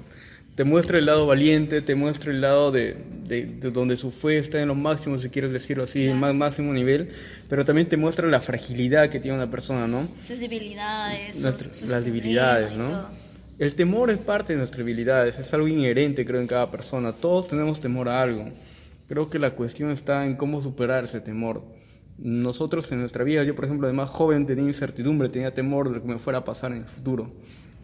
Te 0.54 0.64
muestra 0.64 0.98
el 0.98 1.06
lado 1.06 1.24
valiente, 1.26 1.82
te 1.82 1.94
muestra 1.94 2.32
el 2.32 2.40
lado 2.40 2.72
de, 2.72 2.96
de- 3.28 3.44
de 3.46 3.70
donde 3.70 3.96
su 3.96 4.10
fe 4.10 4.38
está 4.38 4.60
en 4.60 4.66
lo 4.68 4.74
máximo, 4.74 5.16
si 5.18 5.28
quieres 5.28 5.52
decirlo 5.52 5.84
así, 5.84 6.06
el 6.06 6.16
más 6.16 6.34
máximo 6.34 6.72
nivel, 6.72 7.10
pero 7.48 7.64
también 7.64 7.88
te 7.88 7.96
muestra 7.96 8.26
la 8.26 8.40
fragilidad 8.40 9.08
que 9.10 9.20
tiene 9.20 9.36
una 9.36 9.50
persona, 9.50 9.86
¿no? 9.86 10.08
Sus 10.20 10.40
debilidades, 10.40 11.38
Nuestra- 11.40 11.72
sus 11.72 11.88
las 11.88 12.04
debilidades, 12.04 12.72
¿no? 12.74 13.06
El 13.58 13.74
temor 13.74 14.10
es 14.10 14.18
parte 14.18 14.52
de 14.52 14.58
nuestras 14.58 14.78
debilidades, 14.78 15.38
es 15.38 15.52
algo 15.52 15.66
inherente, 15.66 16.24
creo, 16.24 16.40
en 16.40 16.46
cada 16.46 16.70
persona. 16.70 17.12
Todos 17.12 17.48
tenemos 17.48 17.80
temor 17.80 18.08
a 18.08 18.22
algo. 18.22 18.48
Creo 19.08 19.28
que 19.30 19.38
la 19.38 19.50
cuestión 19.50 19.90
está 19.90 20.26
en 20.26 20.36
cómo 20.36 20.60
superar 20.60 21.04
ese 21.04 21.20
temor. 21.20 21.62
Nosotros 22.18 22.90
en 22.92 23.00
nuestra 23.00 23.24
vida, 23.24 23.42
yo 23.44 23.54
por 23.56 23.64
ejemplo, 23.64 23.86
de 23.86 23.92
más 23.94 24.10
joven 24.10 24.46
tenía 24.46 24.64
incertidumbre, 24.64 25.28
tenía 25.28 25.52
temor 25.54 25.88
de 25.88 25.96
lo 25.96 26.02
que 26.02 26.08
me 26.08 26.18
fuera 26.18 26.40
a 26.40 26.44
pasar 26.44 26.72
en 26.72 26.78
el 26.78 26.84
futuro. 26.84 27.30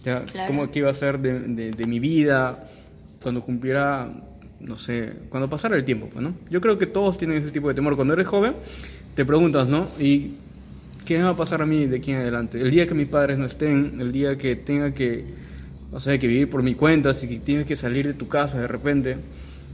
Claro. 0.02 0.26
¿Cómo 0.46 0.70
que 0.70 0.80
iba 0.80 0.90
a 0.90 0.94
ser 0.94 1.18
de, 1.18 1.40
de- 1.40 1.70
de 1.70 1.86
mi 1.86 1.98
vida 1.98 2.68
cuando 3.22 3.42
cumpliera, 3.42 4.12
no 4.60 4.76
sé, 4.76 5.12
cuando 5.30 5.48
pasara 5.48 5.76
el 5.76 5.84
tiempo? 5.84 6.08
¿no? 6.20 6.34
Yo 6.50 6.60
creo 6.60 6.78
que 6.78 6.86
todos 6.86 7.16
tienen 7.18 7.38
ese 7.38 7.50
tipo 7.50 7.68
de 7.68 7.74
temor. 7.74 7.96
Cuando 7.96 8.12
eres 8.14 8.26
joven, 8.28 8.54
te 9.14 9.24
preguntas, 9.24 9.68
¿no? 9.68 9.88
¿Y 9.98 10.32
qué 11.06 11.16
me 11.18 11.24
va 11.24 11.30
a 11.30 11.36
pasar 11.36 11.62
a 11.62 11.66
mí 11.66 11.86
de 11.86 11.96
aquí 11.96 12.10
en 12.12 12.18
adelante? 12.18 12.60
El 12.60 12.70
día 12.70 12.86
que 12.86 12.94
mis 12.94 13.06
padres 13.08 13.38
no 13.38 13.46
estén, 13.46 13.98
el 14.00 14.12
día 14.12 14.36
que 14.36 14.56
tenga 14.56 14.92
que, 14.92 15.24
no 15.94 16.00
sé, 16.00 16.18
que 16.18 16.26
vivir 16.26 16.50
por 16.50 16.64
mi 16.64 16.74
cuenta, 16.74 17.14
si 17.14 17.38
tienes 17.38 17.66
que 17.66 17.76
salir 17.76 18.04
de 18.04 18.14
tu 18.14 18.26
casa 18.26 18.58
de 18.58 18.66
repente. 18.66 19.16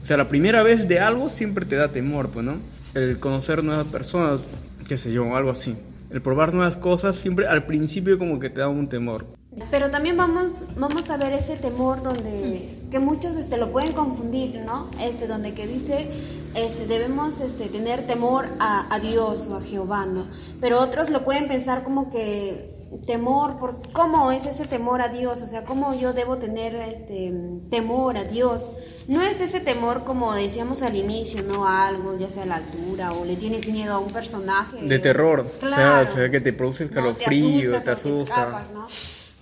O 0.02 0.06
sea, 0.06 0.18
la 0.18 0.28
primera 0.28 0.62
vez 0.62 0.87
de 0.87 1.00
algo 1.00 1.30
siempre 1.30 1.64
te 1.64 1.76
da 1.76 1.88
temor, 1.88 2.28
pues, 2.28 2.44
¿no? 2.44 2.56
El 2.92 3.18
conocer 3.18 3.64
nuevas 3.64 3.87
personas, 3.87 4.42
qué 4.87 4.98
sé 4.98 5.14
yo, 5.14 5.35
algo 5.35 5.50
así. 5.50 5.76
El 6.11 6.20
probar 6.20 6.52
nuevas 6.52 6.76
cosas 6.76 7.16
siempre 7.16 7.46
al 7.46 7.64
principio 7.64 8.18
como 8.18 8.38
que 8.38 8.50
te 8.50 8.61
da 8.61 8.68
un 8.68 8.87
temor. 8.87 9.24
Pero 9.70 9.90
también 9.90 10.18
vamos, 10.18 10.66
vamos 10.76 11.09
a 11.09 11.16
ver 11.16 11.33
ese 11.33 11.56
temor 11.56 12.02
donde 12.02 12.68
que 12.90 12.98
muchos 12.98 13.37
este, 13.37 13.56
lo 13.56 13.72
pueden 13.72 13.92
confundir, 13.92 14.61
¿no? 14.61 14.90
Este, 15.00 15.26
donde 15.26 15.54
que 15.54 15.66
dice 15.66 16.06
este, 16.54 16.87
debemos 16.87 17.40
este, 17.40 17.68
tener 17.68 18.06
temor 18.06 18.46
a, 18.59 18.94
a 18.94 19.00
Dios 19.00 19.48
o 19.48 19.56
a 19.56 19.62
Jehová, 19.62 20.04
¿no? 20.04 20.26
Pero 20.61 20.80
otros 20.80 21.09
lo 21.09 21.24
pueden 21.24 21.48
pensar 21.48 21.83
como 21.83 22.11
que 22.11 22.78
temor, 23.07 23.59
por 23.59 23.81
cómo 23.92 24.33
es 24.33 24.46
ese 24.46 24.64
temor 24.64 25.00
a 25.00 25.09
Dios, 25.09 25.42
o 25.42 25.46
sea, 25.46 25.64
cómo 25.64 25.94
yo 25.94 26.12
debo 26.12 26.37
tener 26.38 26.74
este 26.74 27.33
temor 27.70 28.16
a 28.16 28.24
Dios. 28.24 28.68
No 29.09 29.22
es 29.22 29.40
ese 29.40 29.61
temor 29.61 30.05
como 30.05 30.35
decíamos 30.35 30.83
al 30.83 30.96
inicio, 30.96 31.42
¿no? 31.42 31.66
A 31.66 31.87
algo, 31.87 32.16
ya 32.18 32.29
sea 32.29 32.42
a 32.42 32.46
la 32.46 32.57
altura, 32.57 33.11
o 33.12 33.24
le 33.24 33.37
tienes 33.37 33.68
miedo 33.68 33.94
a 33.94 33.98
un 33.98 34.09
personaje. 34.09 34.83
De 34.83 34.98
terror, 34.98 35.50
Claro. 35.61 36.03
o, 36.03 36.05
sea, 36.05 36.12
o 36.12 36.16
sea, 36.16 36.31
que 36.31 36.40
te 36.40 36.53
produce 36.53 36.85
No, 36.85 36.90
escalofrío, 36.90 37.70
te, 37.70 37.76
asustas 37.76 37.88
o 38.05 38.09
asusta. 38.09 38.35
escapas, 38.35 38.70
¿no? 38.72 38.87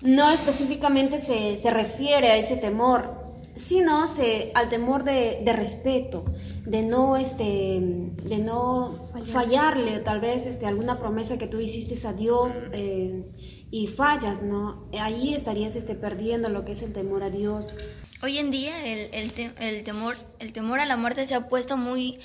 No 0.01 0.31
específicamente 0.31 1.19
se, 1.19 1.57
se 1.57 1.71
refiere 1.71 2.29
a 2.31 2.37
ese 2.37 2.57
temor, 2.57 3.28
sino 3.59 4.07
se, 4.07 4.53
al 4.55 4.69
temor 4.69 5.03
de, 5.05 5.43
de 5.45 5.53
respeto, 5.53 6.25
de 6.65 6.83
no, 6.83 7.17
este, 7.17 7.81
de 8.23 8.39
no 8.39 8.95
fallarle 9.33 9.99
tal 9.99 10.21
vez 10.21 10.47
este, 10.47 10.65
alguna 10.67 10.99
promesa 10.99 11.39
que 11.39 11.49
tú 11.49 11.59
hiciste 11.61 12.07
a 12.07 12.13
Dios 12.13 12.53
eh, 12.73 13.25
y 13.71 13.89
fallas, 13.89 14.43
¿no? 14.43 14.89
Ahí 14.99 15.35
estarías 15.35 15.75
este, 15.75 15.95
perdiendo 15.97 16.49
lo 16.49 16.65
que 16.65 16.73
es 16.73 16.83
el 16.83 16.93
temor 16.93 17.23
a 17.25 17.31
Dios. 17.31 17.75
Hoy 18.23 18.39
en 18.39 18.51
día 18.51 18.87
el, 18.87 19.11
el, 19.13 19.33
te- 19.33 19.53
el 19.59 19.83
temor, 19.83 20.15
el 20.39 20.53
temor 20.53 20.79
a 20.81 20.87
la 20.87 20.97
muerte 20.97 21.27
se 21.27 21.35
ha 21.35 21.49
puesto 21.49 21.77
muy, 21.77 22.21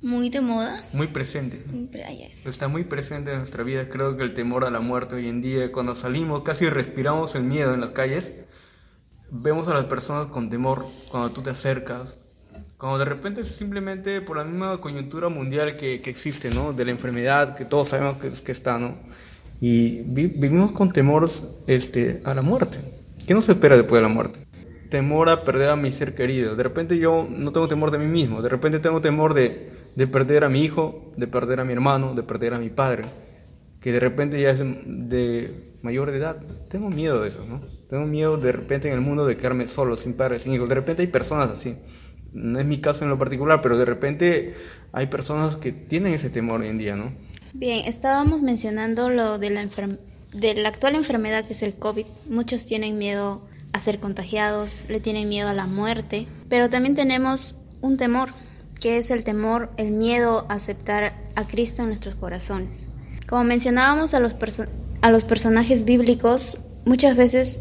muy 0.00 0.30
de 0.30 0.40
moda. 0.40 0.82
Muy 0.94 1.06
presente. 1.08 1.62
Está 2.46 2.68
muy 2.68 2.84
presente 2.84 3.30
en 3.32 3.38
nuestra 3.38 3.62
vida. 3.62 3.88
Creo 3.90 4.16
que 4.16 4.22
el 4.22 4.32
temor 4.32 4.64
a 4.64 4.70
la 4.70 4.80
muerte 4.80 5.16
hoy 5.16 5.28
en 5.28 5.42
día, 5.42 5.70
cuando 5.70 5.94
salimos, 5.94 6.42
casi 6.42 6.68
respiramos 6.70 7.34
el 7.34 7.42
miedo 7.44 7.74
en 7.74 7.80
las 7.82 7.90
calles. 7.90 8.32
Vemos 9.30 9.68
a 9.68 9.74
las 9.74 9.84
personas 9.84 10.26
con 10.28 10.50
temor 10.50 10.86
cuando 11.10 11.30
tú 11.30 11.42
te 11.42 11.50
acercas. 11.50 12.18
Cuando 12.76 12.98
de 12.98 13.04
repente 13.04 13.42
es 13.42 13.48
simplemente 13.48 14.20
por 14.22 14.36
la 14.38 14.44
misma 14.44 14.80
coyuntura 14.80 15.28
mundial 15.28 15.76
que, 15.76 16.00
que 16.00 16.10
existe, 16.10 16.50
¿no? 16.50 16.72
De 16.72 16.84
la 16.84 16.90
enfermedad 16.90 17.54
que 17.56 17.64
todos 17.64 17.88
sabemos 17.88 18.16
que, 18.16 18.30
que 18.30 18.52
está, 18.52 18.78
¿no? 18.78 18.96
Y 19.60 20.02
vi- 20.14 20.28
vivimos 20.28 20.72
con 20.72 20.92
temor 20.92 21.30
este, 21.66 22.22
a 22.24 22.34
la 22.34 22.42
muerte. 22.42 22.78
¿Qué 23.26 23.34
nos 23.34 23.48
espera 23.48 23.76
después 23.76 24.00
de 24.02 24.08
la 24.08 24.12
muerte? 24.12 24.46
Temor 24.88 25.28
a 25.28 25.44
perder 25.44 25.68
a 25.68 25.76
mi 25.76 25.90
ser 25.92 26.14
querido. 26.14 26.56
De 26.56 26.62
repente 26.64 26.98
yo 26.98 27.26
no 27.30 27.52
tengo 27.52 27.68
temor 27.68 27.90
de 27.92 27.98
mí 27.98 28.06
mismo. 28.06 28.42
De 28.42 28.48
repente 28.48 28.80
tengo 28.80 29.00
temor 29.00 29.34
de, 29.34 29.70
de 29.94 30.06
perder 30.08 30.44
a 30.44 30.48
mi 30.48 30.62
hijo, 30.64 31.12
de 31.16 31.26
perder 31.28 31.60
a 31.60 31.64
mi 31.64 31.72
hermano, 31.74 32.14
de 32.14 32.22
perder 32.24 32.54
a 32.54 32.58
mi 32.58 32.70
padre. 32.70 33.04
Que 33.80 33.92
de 33.92 34.00
repente 34.00 34.40
ya 34.40 34.50
es 34.50 34.60
de 34.60 35.69
mayor 35.82 36.10
de 36.10 36.18
edad. 36.18 36.40
Tengo 36.68 36.90
miedo 36.90 37.22
de 37.22 37.28
eso, 37.28 37.44
¿no? 37.44 37.60
Tengo 37.88 38.06
miedo 38.06 38.36
de 38.36 38.52
repente 38.52 38.88
en 38.88 38.94
el 38.94 39.00
mundo 39.00 39.26
de 39.26 39.36
quedarme 39.36 39.66
solo, 39.66 39.96
sin 39.96 40.14
padre, 40.14 40.38
sin 40.38 40.52
hijo. 40.52 40.66
De 40.66 40.74
repente 40.74 41.02
hay 41.02 41.08
personas 41.08 41.50
así. 41.50 41.76
No 42.32 42.60
es 42.60 42.66
mi 42.66 42.80
caso 42.80 43.04
en 43.04 43.10
lo 43.10 43.18
particular, 43.18 43.60
pero 43.62 43.76
de 43.76 43.84
repente 43.84 44.54
hay 44.92 45.06
personas 45.06 45.56
que 45.56 45.72
tienen 45.72 46.14
ese 46.14 46.30
temor 46.30 46.60
hoy 46.60 46.68
en 46.68 46.78
día, 46.78 46.96
¿no? 46.96 47.12
Bien, 47.52 47.84
estábamos 47.86 48.42
mencionando 48.42 49.10
lo 49.10 49.38
de 49.38 49.50
la, 49.50 49.66
de 50.32 50.54
la 50.54 50.68
actual 50.68 50.94
enfermedad 50.94 51.44
que 51.44 51.54
es 51.54 51.62
el 51.62 51.74
COVID. 51.74 52.06
Muchos 52.28 52.66
tienen 52.66 52.98
miedo 52.98 53.42
a 53.72 53.80
ser 53.80 53.98
contagiados, 53.98 54.86
le 54.88 55.00
tienen 55.00 55.28
miedo 55.28 55.48
a 55.48 55.54
la 55.54 55.66
muerte, 55.66 56.26
pero 56.48 56.70
también 56.70 56.94
tenemos 56.94 57.56
un 57.80 57.96
temor, 57.96 58.30
que 58.80 58.98
es 58.98 59.10
el 59.10 59.24
temor, 59.24 59.70
el 59.76 59.90
miedo 59.90 60.46
a 60.48 60.54
aceptar 60.54 61.14
a 61.34 61.44
Cristo 61.44 61.82
en 61.82 61.88
nuestros 61.88 62.14
corazones. 62.14 62.86
Como 63.28 63.44
mencionábamos 63.44 64.14
a 64.14 64.20
los, 64.20 64.34
a 65.02 65.10
los 65.10 65.24
personajes 65.24 65.84
bíblicos, 65.84 66.58
muchas 66.84 67.16
veces 67.16 67.60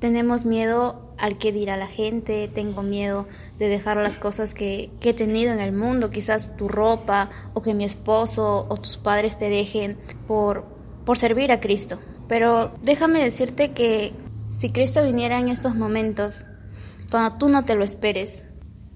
tenemos 0.00 0.44
miedo 0.44 1.14
al 1.18 1.38
que 1.38 1.52
dirá 1.52 1.76
la 1.76 1.88
gente, 1.88 2.48
tengo 2.48 2.82
miedo 2.82 3.26
de 3.58 3.68
dejar 3.68 3.96
las 3.96 4.18
cosas 4.18 4.54
que, 4.54 4.90
que 5.00 5.10
he 5.10 5.14
tenido 5.14 5.52
en 5.52 5.60
el 5.60 5.72
mundo, 5.72 6.10
quizás 6.10 6.56
tu 6.56 6.68
ropa 6.68 7.30
o 7.54 7.62
que 7.62 7.74
mi 7.74 7.84
esposo 7.84 8.66
o 8.68 8.76
tus 8.76 8.96
padres 8.96 9.36
te 9.36 9.50
dejen 9.50 9.98
por, 10.26 10.64
por 11.04 11.18
servir 11.18 11.50
a 11.50 11.60
Cristo. 11.60 11.98
Pero 12.28 12.72
déjame 12.82 13.22
decirte 13.22 13.72
que 13.72 14.12
si 14.48 14.70
Cristo 14.70 15.02
viniera 15.02 15.40
en 15.40 15.48
estos 15.48 15.74
momentos, 15.74 16.44
cuando 17.10 17.38
tú 17.38 17.48
no 17.48 17.64
te 17.64 17.74
lo 17.74 17.82
esperes, 17.82 18.44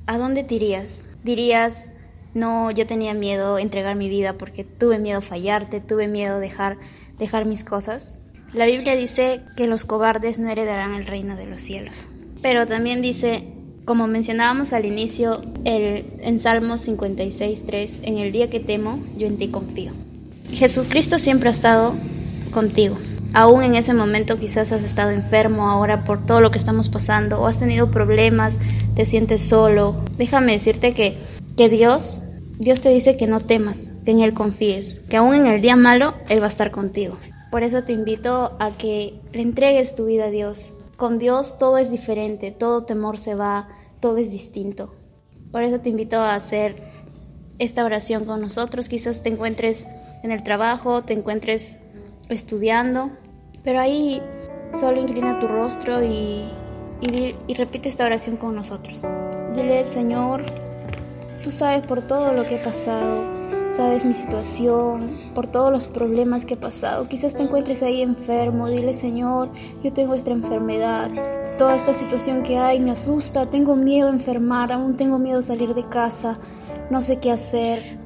¿a 0.07 0.19
dónde 0.19 0.45
te 0.45 0.55
irías? 0.55 1.07
Dirías, 1.25 1.93
no, 2.35 2.71
yo 2.71 2.87
tenía 2.87 3.15
miedo 3.15 3.59
entregar 3.59 3.97
mi 3.97 4.09
vida 4.09 4.39
porque 4.39 4.65
tuve 4.65 4.99
miedo 4.99 5.21
fallarte, 5.21 5.81
tuve 5.81 6.09
miedo 6.09 6.39
dejar, 6.39 6.79
dejar 7.23 7.47
mis 7.47 7.63
cosas. 7.65 8.19
La 8.53 8.67
Biblia 8.67 8.97
dice 8.97 9.43
que 9.57 9.67
los 9.67 9.85
cobardes 9.85 10.39
no 10.39 10.51
heredarán 10.51 10.93
el 10.95 11.07
reino 11.07 11.37
de 11.37 11.47
los 11.47 11.61
cielos. 11.61 12.09
Pero 12.43 12.67
también 12.67 13.01
dice, 13.01 13.45
como 13.85 14.09
mencionábamos 14.09 14.73
al 14.73 14.85
inicio, 14.85 15.41
el, 15.65 16.05
en 16.21 16.41
Salmos 16.41 16.87
56.3, 16.87 18.01
en 18.03 18.19
el 18.19 18.33
día 18.33 18.51
que 18.51 18.61
temo, 18.61 18.99
yo 19.17 19.29
en 19.29 19.39
ti 19.39 19.49
confío. 19.49 19.93
Jesucristo 20.51 21.19
siempre 21.19 21.49
ha 21.49 21.53
estado 21.53 21.95
contigo. 22.51 22.97
Aún 23.35 23.63
en 23.63 23.77
ese 23.77 23.95
momento 23.95 24.39
quizás 24.39 24.73
has 24.73 24.83
estado 24.83 25.11
enfermo 25.11 25.71
ahora 25.71 26.05
por 26.05 26.27
todo 26.27 26.41
lo 26.41 26.51
que 26.51 26.59
estamos 26.59 26.89
pasando 26.89 27.41
o 27.41 27.47
has 27.47 27.59
tenido 27.59 27.91
problemas, 27.91 28.57
te 28.97 29.07
sientes 29.07 29.43
solo. 29.43 30.05
Déjame 30.19 30.53
decirte 30.53 30.93
que, 30.93 31.17
que 31.57 31.69
Dios, 31.69 32.21
Dios 32.59 32.81
te 32.81 32.91
dice 32.91 33.17
que 33.17 33.29
no 33.29 33.41
temas, 33.41 33.89
que 34.05 34.11
en 34.11 34.21
Él 34.21 34.35
confíes, 34.35 35.01
que 35.09 35.17
aún 35.17 35.35
en 35.35 35.47
el 35.47 35.61
día 35.61 35.77
malo 35.77 36.15
Él 36.29 36.41
va 36.41 36.47
a 36.47 36.51
estar 36.51 36.71
contigo. 36.71 37.17
Por 37.51 37.63
eso 37.63 37.83
te 37.83 37.93
invito 37.93 38.57
a 38.59 38.71
que 38.77 39.21
le 39.33 39.43
entregues 39.43 39.95
tu 39.95 40.07
vida 40.07 40.25
a 40.25 40.31
Dios. 40.31 40.73
Con 40.97 41.19
Dios 41.19 41.59
todo 41.59 41.79
es 41.79 41.91
diferente, 41.91 42.51
todo 42.51 42.85
temor 42.85 43.19
se 43.19 43.35
va, 43.35 43.69
todo 44.01 44.17
es 44.17 44.31
distinto. 44.31 44.95
Por 45.51 45.63
eso 45.63 45.81
te 45.81 45.91
invito 45.91 46.17
a 46.17 46.35
hacer 46.35 46.77
esta 47.59 47.85
oración 47.85 48.25
con 48.25 48.41
nosotros. 48.41 48.89
Quizás 48.89 49.23
te 49.23 49.29
encuentres 49.29 49.87
en 50.23 50.33
el 50.33 50.43
trabajo, 50.43 51.03
te 51.03 51.13
encuentres 51.13 51.77
estudiando, 52.29 53.11
pero 53.63 53.81
ahí 53.81 54.23
solo 54.75 55.01
inclina 55.01 55.39
tu 55.39 55.47
rostro 55.47 56.03
y, 56.03 56.49
y, 57.01 57.55
repite 57.55 57.89
esta 57.89 58.05
oración 58.05 58.37
con 58.37 58.55
nosotros. 58.55 59.03
Dile, 59.55 59.85
Señor, 59.85 60.45
tú 61.45 61.51
sabes 61.51 61.87
por 61.87 62.03
todo 62.07 62.33
lo 62.33 62.45
que 62.47 62.57
he 62.57 62.65
pasado, 62.65 63.25
sabes 63.77 64.05
mi 64.05 64.15
situación, 64.15 65.11
por 65.35 65.47
todos 65.47 65.73
los 65.73 65.89
problemas 65.89 66.45
que 66.45 66.55
he 66.55 66.57
pasado. 66.57 67.05
Quizás 67.05 67.35
te 67.35 67.43
encuentres 67.43 67.83
ahí 67.83 68.03
enfermo, 68.03 68.69
dile, 68.69 68.95
Señor, 68.95 69.51
yo 69.83 69.93
tengo 69.93 70.15
esta 70.15 70.31
enfermedad. 70.31 71.11
Toda 71.59 71.77
esta 71.77 71.95
situación 71.95 72.43
que 72.43 72.59
hay 72.59 72.81
me 72.81 72.91
asusta, 72.91 73.47
tengo 73.47 73.77
miedo 73.77 74.09
a 74.09 74.13
enfermar, 74.13 74.73
aún 74.73 74.97
tengo 74.97 75.19
miedo 75.19 75.39
a 75.39 75.43
salir 75.43 75.75
de 75.75 75.85
casa, 75.85 76.39
no 76.91 77.03
sé 77.03 77.19
qué 77.19 77.31
hacer. 77.31 77.99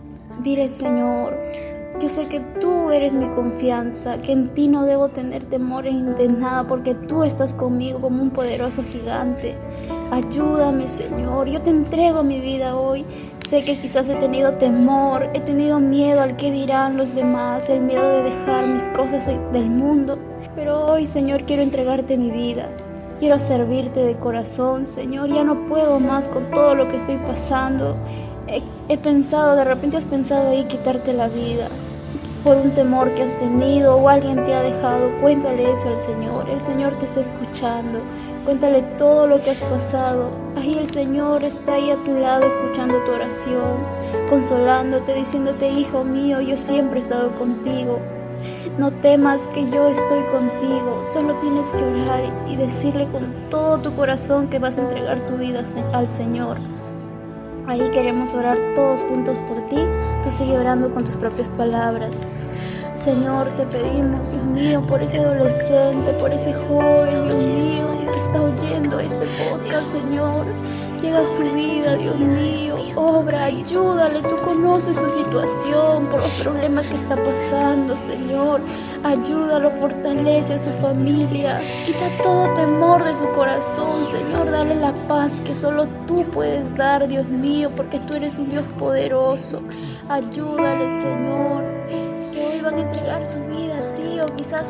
Dile, 0.43 0.69
Señor, 0.69 1.35
yo 2.01 2.11
sé 2.11 2.27
que 2.27 2.41
tú 2.61 2.91
eres 2.91 3.15
mi 3.15 3.27
confianza, 3.29 4.19
que 4.19 4.33
en 4.33 4.49
ti 4.49 4.69
no 4.69 4.85
debo 4.85 5.09
tener 5.09 5.45
temor 5.45 5.85
de 5.85 6.29
nada 6.29 6.67
porque 6.67 6.95
tú 6.95 7.23
estás 7.23 7.55
conmigo 7.55 8.03
como 8.03 8.23
un 8.23 8.31
poderoso 8.31 8.83
gigante. 8.83 9.57
Ayúdame, 10.11 10.89
Señor. 10.89 11.49
Yo 11.49 11.63
te 11.63 11.71
entrego 11.71 12.23
mi 12.23 12.41
vida 12.41 12.77
hoy. 12.77 13.07
Sé 13.49 13.63
que 13.63 13.79
quizás 13.79 14.09
he 14.09 14.17
tenido 14.17 14.55
temor, 14.55 15.31
he 15.33 15.39
tenido 15.39 15.79
miedo 15.79 16.21
al 16.21 16.37
que 16.37 16.51
dirán 16.51 16.97
los 16.97 17.15
demás, 17.15 17.69
el 17.69 17.81
miedo 17.83 18.03
de 18.09 18.25
dejar 18.25 18.67
mis 18.67 18.89
cosas 18.89 19.29
del 19.53 19.71
mundo. 19.71 20.19
Pero 20.57 20.85
hoy, 20.87 21.07
Señor, 21.07 21.45
quiero 21.45 21.63
entregarte 21.63 22.19
mi 22.19 22.33
vida. 22.33 22.69
Quiero 23.21 23.39
servirte 23.39 24.01
de 24.01 24.17
corazón, 24.17 24.89
Señor. 24.89 25.33
Ya 25.33 25.45
no 25.45 25.69
puedo 25.69 26.01
más 26.01 26.29
con 26.29 26.51
todo 26.51 26.75
lo 26.75 26.89
que 26.89 26.97
estoy 26.97 27.19
pasando. 27.19 27.97
He, 28.89 28.99
pensado, 28.99 29.55
de 29.55 29.65
repente 29.65 29.97
has 29.97 30.05
pensado 30.05 30.51
ahí 30.51 30.65
quitarte 30.65 31.13
la 31.13 31.29
vida 31.29 31.69
por 32.47 32.59
un 32.59 32.71
temor 32.71 33.13
que 33.17 33.25
has 33.25 33.37
tenido 33.39 33.97
o 33.97 34.09
alguien 34.09 34.45
te 34.45 34.55
ha 34.55 34.63
dejado, 34.63 35.11
cuéntale 35.21 35.73
eso 35.73 35.89
al 35.89 35.97
Señor. 35.97 36.49
El 36.49 36.61
Señor 36.61 36.97
te 36.97 37.05
está 37.05 37.19
escuchando. 37.19 37.99
Cuéntale 38.45 38.83
todo 38.97 39.27
lo 39.27 39.43
que 39.43 39.51
has 39.51 39.61
pasado. 39.63 40.31
Ahí 40.57 40.79
el 40.79 40.89
Señor 40.89 41.43
está 41.43 41.75
ahí 41.75 41.91
a 41.91 41.97
tu 42.05 42.15
lado 42.15 42.47
escuchando 42.47 43.03
tu 43.05 43.11
oración, 43.11 43.85
consolándote, 44.31 45.15
diciéndote, 45.15 45.69
hijo 45.71 46.05
mío, 46.05 46.41
yo 46.41 46.57
siempre 46.57 47.01
he 47.01 47.03
estado 47.03 47.37
contigo. 47.37 47.99
No 48.79 48.93
temas 48.93 49.41
que 49.49 49.69
yo 49.69 49.89
estoy 49.89 50.23
contigo. 50.27 51.03
Solo 51.13 51.35
tienes 51.41 51.67
que 51.71 51.83
orar 51.83 52.33
y 52.47 52.55
decirle 52.55 53.09
con 53.09 53.51
todo 53.51 53.81
tu 53.81 53.97
corazón 53.97 54.47
que 54.47 54.61
vas 54.61 54.79
a 54.79 54.83
entregar 54.83 55.27
tu 55.27 55.37
vida 55.37 55.65
al 55.93 56.07
Señor. 56.07 56.59
Ahí 57.69 57.91
queremos 57.91 58.33
orar 58.33 58.59
todos 58.75 59.01
juntos 59.01 59.37
por 59.49 59.61
ti. 59.67 59.79
Tú 60.23 60.31
sigue 60.31 60.57
orando 60.57 60.93
con 60.95 61.05
tus 61.05 61.15
propias 61.15 61.49
palabras. 61.51 62.15
Señor, 63.05 63.49
te 63.57 63.67
pedimos, 63.67 64.21
Dios 64.31 64.45
mío, 64.45 64.83
por 64.83 65.03
ese 65.03 65.19
adolescente, 65.19 66.13
por 66.21 66.33
ese 66.33 66.53
joven, 66.55 67.29
Dios 67.29 67.47
mío, 67.47 67.87
que 68.13 68.19
está 68.19 68.43
oyendo 68.43 69.01
este 69.01 69.27
podcast, 69.45 69.93
Señor. 69.93 70.45
Llega 71.07 71.21
a 71.21 71.25
su 71.25 71.43
vida, 71.55 71.95
Dios 71.95 72.19
mío. 72.19 72.77
Obra, 72.97 73.45
ayúdale. 73.45 74.21
Tú 74.23 74.41
conoces 74.45 74.97
su 74.97 75.09
situación, 75.09 76.05
por 76.07 76.21
los 76.21 76.33
problemas 76.43 76.89
que 76.89 76.97
está 76.97 77.15
pasando, 77.15 77.95
Señor. 77.95 78.61
Ayúdalo, 79.05 79.71
fortalece 79.71 80.55
a 80.55 80.59
su 80.59 80.71
familia. 80.81 81.61
Quita 81.85 82.11
todo 82.25 82.53
temor 82.55 83.05
de 83.05 83.15
su 83.15 83.31
corazón, 83.31 84.05
Señor. 84.11 84.51
Dale 84.51 84.75
la 84.75 84.93
paz 85.07 85.41
que 85.45 85.55
solo 85.55 85.87
tú 86.09 86.25
puedes 86.33 86.75
dar, 86.77 87.07
Dios 87.07 87.29
mío, 87.29 87.69
porque 87.77 88.01
tú 88.01 88.17
eres 88.17 88.35
un 88.35 88.51
Dios 88.51 88.65
poderoso. 88.77 89.63
Ayúdale, 90.09 90.89
Señor 90.89 91.77
que 92.33 92.45
hoy 92.45 92.61
van 92.61 92.75
a 92.75 92.81
entregar 92.81 93.27
su 93.27 93.39
vida 93.45 93.79
a 93.79 93.95
ti, 93.95 94.19
quizás 94.37 94.67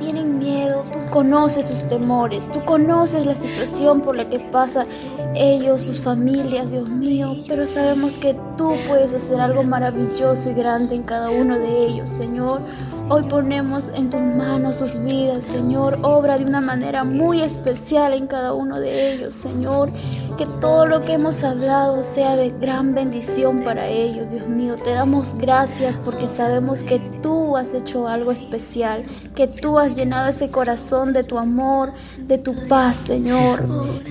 tienen 0.00 0.38
miedo, 0.38 0.84
tú 0.92 0.98
conoces 1.10 1.66
sus 1.66 1.86
temores, 1.86 2.50
tú 2.50 2.64
conoces 2.64 3.24
la 3.24 3.34
situación 3.34 4.00
por 4.00 4.16
la 4.16 4.24
que 4.24 4.40
pasa 4.40 4.86
ellos, 5.36 5.80
sus 5.80 6.00
familias, 6.00 6.70
Dios 6.70 6.88
mío, 6.88 7.36
pero 7.46 7.64
sabemos 7.64 8.18
que 8.18 8.34
tú 8.56 8.74
puedes 8.88 9.12
hacer 9.14 9.40
algo 9.40 9.62
maravilloso 9.62 10.50
y 10.50 10.54
grande 10.54 10.94
en 10.94 11.02
cada 11.02 11.30
uno 11.30 11.58
de 11.58 11.86
ellos, 11.86 12.08
Señor. 12.10 12.60
Hoy 13.08 13.24
ponemos 13.24 13.88
en 13.88 14.08
tus 14.10 14.20
manos 14.20 14.76
sus 14.76 14.98
vidas, 15.02 15.44
Señor, 15.44 15.98
obra 16.02 16.38
de 16.38 16.44
una 16.44 16.60
manera 16.60 17.04
muy 17.04 17.42
especial 17.42 18.12
en 18.14 18.26
cada 18.26 18.52
uno 18.52 18.78
de 18.78 19.12
ellos, 19.12 19.34
Señor. 19.34 19.88
Que 20.38 20.46
todo 20.60 20.86
lo 20.86 21.02
que 21.02 21.14
hemos 21.14 21.44
hablado 21.44 22.02
sea 22.02 22.34
de 22.36 22.50
gran 22.50 22.94
bendición 22.94 23.62
para 23.62 23.88
ellos, 23.88 24.30
Dios 24.30 24.48
mío. 24.48 24.76
Te 24.76 24.92
damos 24.92 25.34
gracias 25.36 25.96
porque 26.04 26.28
sabemos 26.28 26.82
que 26.82 26.98
tú 27.20 27.56
has 27.56 27.74
hecho 27.74 28.08
algo 28.08 28.32
especial, 28.32 29.04
que 29.34 29.46
tú 29.48 29.78
has 29.78 29.96
llenado 29.96 30.28
ese 30.28 30.50
corazón 30.50 31.12
de 31.12 31.24
tu 31.24 31.36
amor, 31.36 31.92
de 32.20 32.38
tu 32.38 32.54
paz, 32.68 32.96
Señor. 33.04 33.64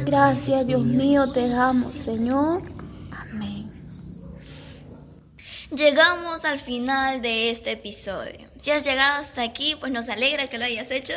Gracias, 0.05 0.67
Dios 0.67 0.83
mío, 0.83 1.08
te 1.33 1.49
damos, 1.49 1.91
Señor. 1.91 2.61
Amén. 3.11 3.71
Llegamos 5.75 6.45
al 6.45 6.59
final 6.59 7.21
de 7.21 7.49
este 7.49 7.71
episodio. 7.71 8.47
Si 8.61 8.71
has 8.71 8.85
llegado 8.85 9.19
hasta 9.19 9.41
aquí, 9.41 9.75
pues 9.79 9.91
nos 9.91 10.07
alegra 10.09 10.47
que 10.47 10.57
lo 10.57 10.65
hayas 10.65 10.91
hecho. 10.91 11.13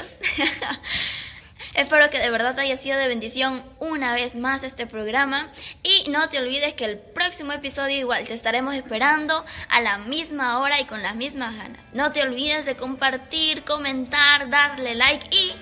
Espero 1.74 2.08
que 2.10 2.18
de 2.18 2.30
verdad 2.30 2.58
haya 2.58 2.76
sido 2.76 2.98
de 2.98 3.06
bendición 3.06 3.64
una 3.80 4.14
vez 4.14 4.34
más 4.34 4.62
este 4.62 4.86
programa 4.86 5.50
y 5.82 6.10
no 6.10 6.28
te 6.28 6.38
olvides 6.38 6.74
que 6.74 6.84
el 6.84 6.98
próximo 6.98 7.52
episodio 7.52 7.98
igual 7.98 8.26
te 8.26 8.34
estaremos 8.34 8.74
esperando 8.74 9.44
a 9.70 9.80
la 9.80 9.98
misma 9.98 10.58
hora 10.60 10.80
y 10.80 10.84
con 10.84 11.02
las 11.02 11.16
mismas 11.16 11.56
ganas. 11.56 11.94
No 11.94 12.12
te 12.12 12.22
olvides 12.22 12.66
de 12.66 12.76
compartir, 12.76 13.64
comentar, 13.64 14.50
darle 14.50 14.94
like 14.94 15.26
y 15.34 15.52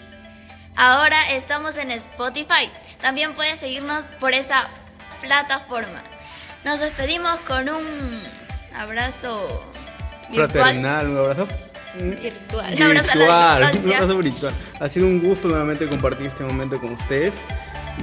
ahora 0.76 1.30
estamos 1.32 1.76
en 1.76 1.90
Spotify. 1.92 2.70
También 3.00 3.32
puedes 3.34 3.58
seguirnos 3.60 4.04
por 4.18 4.32
esa 4.32 4.68
plataforma. 5.20 6.02
Nos 6.64 6.80
despedimos 6.80 7.38
con 7.40 7.68
un 7.68 8.22
abrazo 8.76 9.64
virtual. 10.30 10.48
Fraternal, 10.50 11.08
un 11.08 11.16
abrazo 11.18 11.48
Virtual. 11.98 12.72
Un 12.74 12.82
abrazo 12.82 13.10
a 13.10 13.14
la 13.16 13.58
virtual, 13.68 13.84
un 13.84 13.92
abrazo 13.94 14.18
virtual. 14.18 14.54
Ha 14.78 14.88
sido 14.88 15.06
un 15.06 15.20
gusto 15.20 15.48
nuevamente 15.48 15.88
compartir 15.88 16.28
este 16.28 16.44
momento 16.44 16.80
con 16.80 16.92
ustedes. 16.92 17.34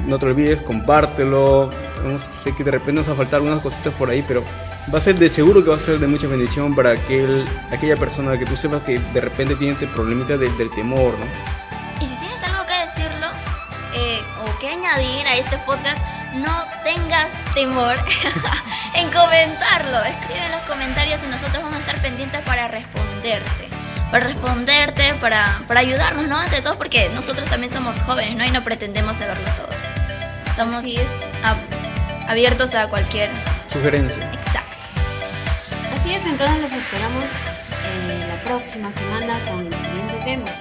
No 0.06 0.20
te 0.20 0.26
olvides, 0.26 0.62
compártelo. 0.62 1.70
Sé 2.44 2.54
que 2.54 2.66
de 2.66 2.72
repente 2.72 2.94
nos 2.94 3.08
va 3.10 3.14
a 3.14 3.16
faltar 3.16 3.36
algunas 3.38 3.62
cositas 3.62 3.94
por 3.94 4.10
ahí, 4.10 4.24
pero 4.28 4.44
va 4.94 5.00
a 5.00 5.02
ser 5.02 5.16
de 5.16 5.30
seguro 5.30 5.64
que 5.64 5.70
va 5.70 5.78
a 5.78 5.80
ser 5.80 6.00
de 6.00 6.08
mucha 6.08 6.28
bendición 6.28 6.76
para 6.76 6.92
aquel, 6.92 7.46
aquella 7.72 7.96
persona 7.96 8.38
que 8.38 8.46
tú 8.46 8.58
sepas 8.58 8.84
que 8.84 9.00
de 9.00 9.22
repente 9.22 9.56
tiene 9.56 9.74
este 9.74 9.88
problemita 9.88 10.36
de- 10.38 10.50
del 10.52 10.70
temor, 10.72 11.14
¿no? 11.18 11.26
Este 15.40 15.58
podcast, 15.60 15.98
no 16.36 16.64
tengas 16.84 17.28
temor 17.54 17.96
en 18.96 19.10
comentarlo. 19.12 20.04
Escribe 20.04 20.46
en 20.46 20.52
los 20.52 20.62
comentarios 20.62 21.20
y 21.26 21.28
nosotros 21.30 21.64
vamos 21.64 21.76
a 21.76 21.80
estar 21.80 22.02
pendientes 22.02 22.42
para 22.42 22.68
responderte. 22.68 23.68
Para 24.12 24.24
responderte, 24.26 25.14
para, 25.16 25.60
para 25.68 25.82
ayudarnos, 25.82 26.28
¿no? 26.28 26.42
Entre 26.42 26.62
todos, 26.62 26.78
porque 26.78 27.10
nosotros 27.10 27.50
también 27.50 27.72
somos 27.74 28.02
jóvenes, 28.04 28.36
¿no? 28.38 28.46
Y 28.46 28.52
no 28.52 28.64
pretendemos 28.64 29.18
saberlo 29.18 29.50
todo. 29.52 29.70
Estamos 30.46 30.76
Así 30.76 30.96
es. 30.98 31.12
ab- 31.44 32.30
abiertos 32.30 32.74
a 32.76 32.88
cualquier. 32.88 33.30
Sugerencia. 33.72 34.24
Exacto. 34.34 34.78
Así 35.96 36.14
es, 36.14 36.26
entonces 36.26 36.62
los 36.62 36.72
esperamos 36.72 37.24
eh, 37.86 38.26
la 38.30 38.42
próxima 38.44 38.92
semana 38.92 39.40
con 39.46 39.68
el 39.68 39.74
siguiente 39.74 40.14
tema. 40.24 40.52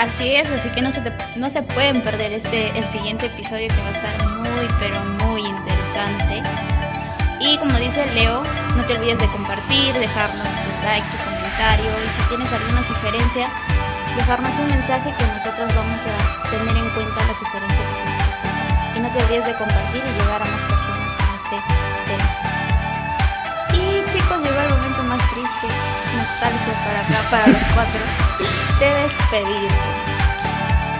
Así 0.00 0.34
es, 0.34 0.48
así 0.50 0.70
que 0.70 0.80
no 0.80 0.90
se, 0.90 1.02
te- 1.02 1.12
no 1.36 1.50
se 1.50 1.62
pueden 1.62 2.00
perder 2.00 2.32
este 2.32 2.70
el 2.78 2.84
siguiente 2.84 3.26
episodio 3.26 3.68
que 3.68 3.80
va 3.82 3.88
a 3.88 3.90
estar 3.90 4.26
muy 4.40 4.66
pero 4.78 4.98
muy 5.26 5.42
interesante. 5.44 6.42
Y 7.38 7.58
como 7.58 7.76
dice 7.78 8.06
Leo, 8.14 8.42
no 8.76 8.84
te 8.86 8.94
olvides 8.96 9.18
de 9.18 9.28
compartir, 9.30 9.92
dejarnos 9.98 10.46
tu 10.52 10.70
like, 10.84 11.06
tu 11.06 11.18
comentario 11.30 11.90
y 12.06 12.10
si 12.16 12.22
tienes 12.28 12.50
alguna 12.52 12.82
sugerencia, 12.82 13.48
dejarnos 14.16 14.58
un 14.58 14.68
mensaje 14.68 15.12
que 15.18 15.26
nosotros 15.26 15.68
vamos 15.74 16.00
a 16.08 16.50
tener 16.50 16.76
en 16.76 16.90
cuenta 16.90 17.24
la 17.26 17.34
sugerencia 17.34 17.84
que 17.84 18.00
tú 18.00 18.08
nos 18.08 18.28
estás 18.28 18.56
dando. 18.56 18.96
Y 18.96 19.00
no 19.00 19.08
te 19.10 19.18
olvides 19.24 19.44
de 19.46 19.54
compartir 19.54 20.02
y 20.02 20.20
llegar 20.22 20.42
a 20.42 20.46
más 20.46 20.64
personas 20.64 21.14
con 21.14 21.28
este 21.36 21.56
tema 22.08 22.49
chicos, 24.10 24.42
llegó 24.42 24.60
el 24.60 24.70
momento 24.70 25.02
más 25.04 25.22
triste, 25.30 25.68
nostálgico 26.16 26.72
para 26.84 27.00
acá, 27.00 27.30
para 27.30 27.46
los 27.46 27.62
cuatro, 27.74 28.00
de 28.80 28.94
despedirnos. 29.02 29.74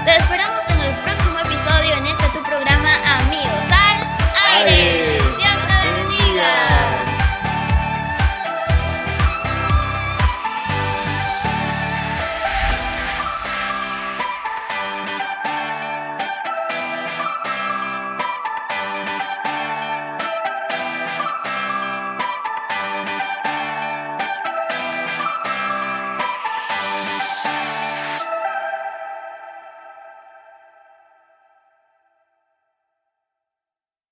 Te 0.04 0.16
esperamos 0.16 0.60
en 0.68 0.78
el 0.78 0.94
próximo 1.00 1.38
episodio 1.40 1.96
en 1.96 2.06
este 2.06 2.28
tu 2.28 2.42
programa 2.44 2.90
Amigos 3.18 3.66
al 3.72 4.62
Aire. 4.62 5.18
Dios 5.38 5.66
te 5.82 5.90
bendiga. 5.92 7.09